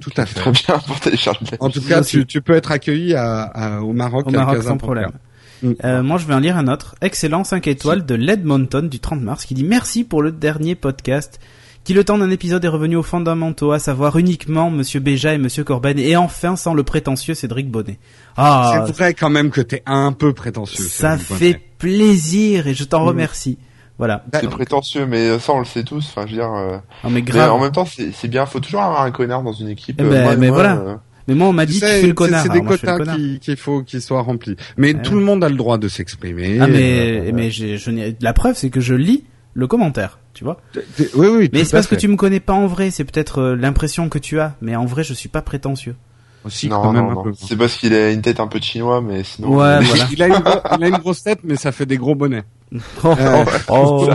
[0.00, 0.40] Tout à fait.
[0.40, 1.56] Très bien pour télécharger.
[1.60, 5.12] En tout cas, tu, tu, peux être accueilli à, au Maroc, au Maroc sans problème.
[5.62, 5.72] Mm.
[5.84, 6.94] Euh, moi, je vais en lire un autre.
[7.00, 11.40] Excellent 5 étoiles de l'Edmonton du 30 mars qui dit merci pour le dernier podcast
[11.84, 15.38] qui le temps d'un épisode est revenu aux fondamentaux, à savoir uniquement Monsieur Béja et
[15.38, 17.98] Monsieur Corben, et enfin sans le prétentieux Cédric Bonnet.
[18.36, 20.84] Ah, c'est vrai quand même que t'es un peu prétentieux.
[20.84, 23.08] Ça fait plaisir et je t'en mm.
[23.08, 23.58] remercie.
[23.98, 24.24] Voilà.
[24.32, 26.06] C'est prétentieux, mais ça on le sait tous.
[26.08, 26.52] Enfin, je veux dire.
[26.52, 27.52] Euh, non, mais, grave.
[27.52, 28.44] en même temps, c'est bien.
[28.44, 30.00] Faut toujours avoir un connard dans une équipe.
[30.00, 30.76] Eh ben, mais voilà.
[30.76, 30.94] Euh,
[31.28, 32.42] mais moi, on m'a dit que fais le connard.
[32.42, 32.98] C'est des quotas
[33.40, 34.56] qu'il faut qu'ils soient remplis.
[34.76, 36.58] Mais tout le monde a le droit de s'exprimer.
[36.60, 40.44] Ah mais euh, mais je, je la preuve, c'est que je lis le commentaire tu
[40.44, 40.58] vois.
[41.14, 41.50] Oui, oui.
[41.52, 44.18] Mais c'est parce que tu me connais pas en vrai, c'est peut-être euh, l'impression que
[44.18, 45.96] tu as, mais en vrai, je suis pas prétentieux.
[46.44, 49.24] Aussi, non, quand même non, C'est parce qu'il a une tête un peu chinois, mais
[49.24, 49.48] sinon.
[49.48, 50.06] Ouais, voilà.
[50.12, 50.42] il, a une,
[50.76, 52.44] il, a une, grosse tête, mais ça fait des gros bonnets.
[53.04, 53.44] Oh, euh...
[53.68, 54.08] oh.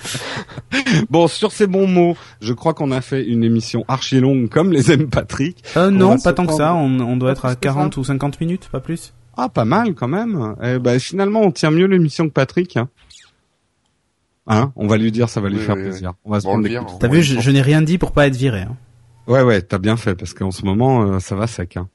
[1.10, 4.72] bon, sur ces bons mots, je crois qu'on a fait une émission archi longue comme
[4.72, 5.62] les aime Patrick.
[5.76, 6.74] Euh, non, pas tant que ça.
[6.74, 9.14] On, on doit être à 40 ou 50 minutes, pas plus.
[9.36, 10.56] Ah, pas mal quand même.
[10.62, 12.76] Eh ben, finalement, on tient mieux l'émission que Patrick.
[12.76, 12.88] Hein.
[14.46, 16.14] Hein on va lui dire, ça va lui faire plaisir.
[16.24, 18.60] On va se prendre des T'as vu, je, n'ai rien dit pour pas être viré.
[18.60, 18.76] Hein.
[19.26, 21.76] Ouais, ouais, t'as bien fait parce qu'en ce moment, euh, ça va sec.
[21.76, 21.88] Hein.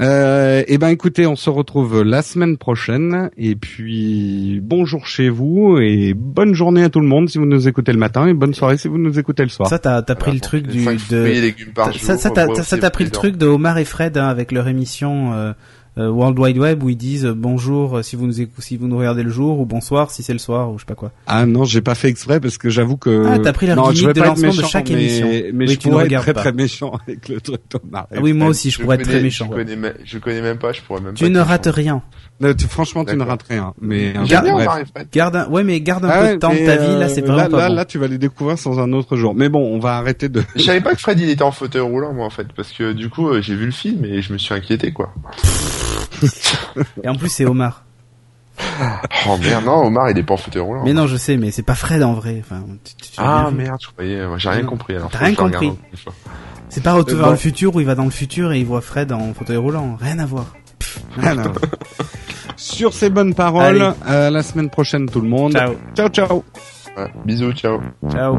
[0.00, 3.28] Euh, eh ben, écoutez, on se retrouve la semaine prochaine.
[3.36, 7.66] Et puis, bonjour chez vous et bonne journée à tout le monde si vous nous
[7.66, 9.68] écoutez le matin et bonne soirée si vous nous écoutez le soir.
[9.68, 11.52] Ça, t'as as pris le truc du de.
[11.98, 15.32] Ça, ça t'as pris le truc de Omar et Fred hein, avec leur émission.
[15.32, 15.52] Euh,
[15.98, 18.98] World Wide Web où ils disent euh, bonjour euh, si vous nous si vous nous
[18.98, 21.10] regardez le jour ou bonsoir si c'est le soir ou je sais pas quoi.
[21.26, 23.24] Ah non, j'ai pas fait exprès parce que j'avoue que.
[23.26, 25.26] Ah, t'as pris la non, je vais de lancement de méchant, chaque mais, émission.
[25.54, 26.40] Mais Oui, je tu ne pourrais être très pas.
[26.40, 28.06] très méchant avec le truc Thomas.
[28.14, 29.46] Ah oui, moi aussi, je Je pourrais être très méchant.
[29.50, 31.30] Je connais, me- je connais même pas, je pourrais même Tu pas.
[31.30, 32.02] ne rates rien.
[32.40, 33.72] Non, tu- franchement, tu ne rates rien.
[33.80, 34.12] Mais.
[35.12, 37.22] Garde un, ouais, mais garde un Ah peu de temps de ta vie, là, c'est
[37.22, 37.74] euh, vraiment là, pas là, bon.
[37.74, 39.34] là, tu vas les découvrir sans un autre jour.
[39.34, 40.42] Mais bon, on va arrêter de.
[40.56, 42.92] Je savais pas que Fred il était en fauteuil roulant moi en fait parce que
[42.92, 45.14] du coup euh, j'ai vu le film et je me suis inquiété quoi.
[47.04, 47.82] Et en plus, c'est Omar.
[49.28, 50.82] Oh merde non Omar il est pas en fauteuil roulant.
[50.84, 52.38] Mais non, je sais, mais c'est pas Fred en vrai.
[52.42, 54.68] Enfin, tu- tu- tu as Ah merde je croyais moi, j'ai rien Non.
[54.70, 55.10] compris alors.
[55.10, 55.72] T'as rien compris.
[56.68, 58.66] C'est pas Retour Euh, vers le futur où il va dans le futur et il
[58.66, 59.96] voit Fred en fauteuil roulant.
[60.00, 60.46] Rien à voir.
[62.56, 64.14] Sur ces bonnes paroles, Allez.
[64.16, 65.52] à la semaine prochaine tout le monde.
[65.52, 65.74] Ciao.
[65.94, 66.44] Ciao ciao.
[66.96, 67.80] Ouais, bisous ciao.
[68.10, 68.38] Ciao.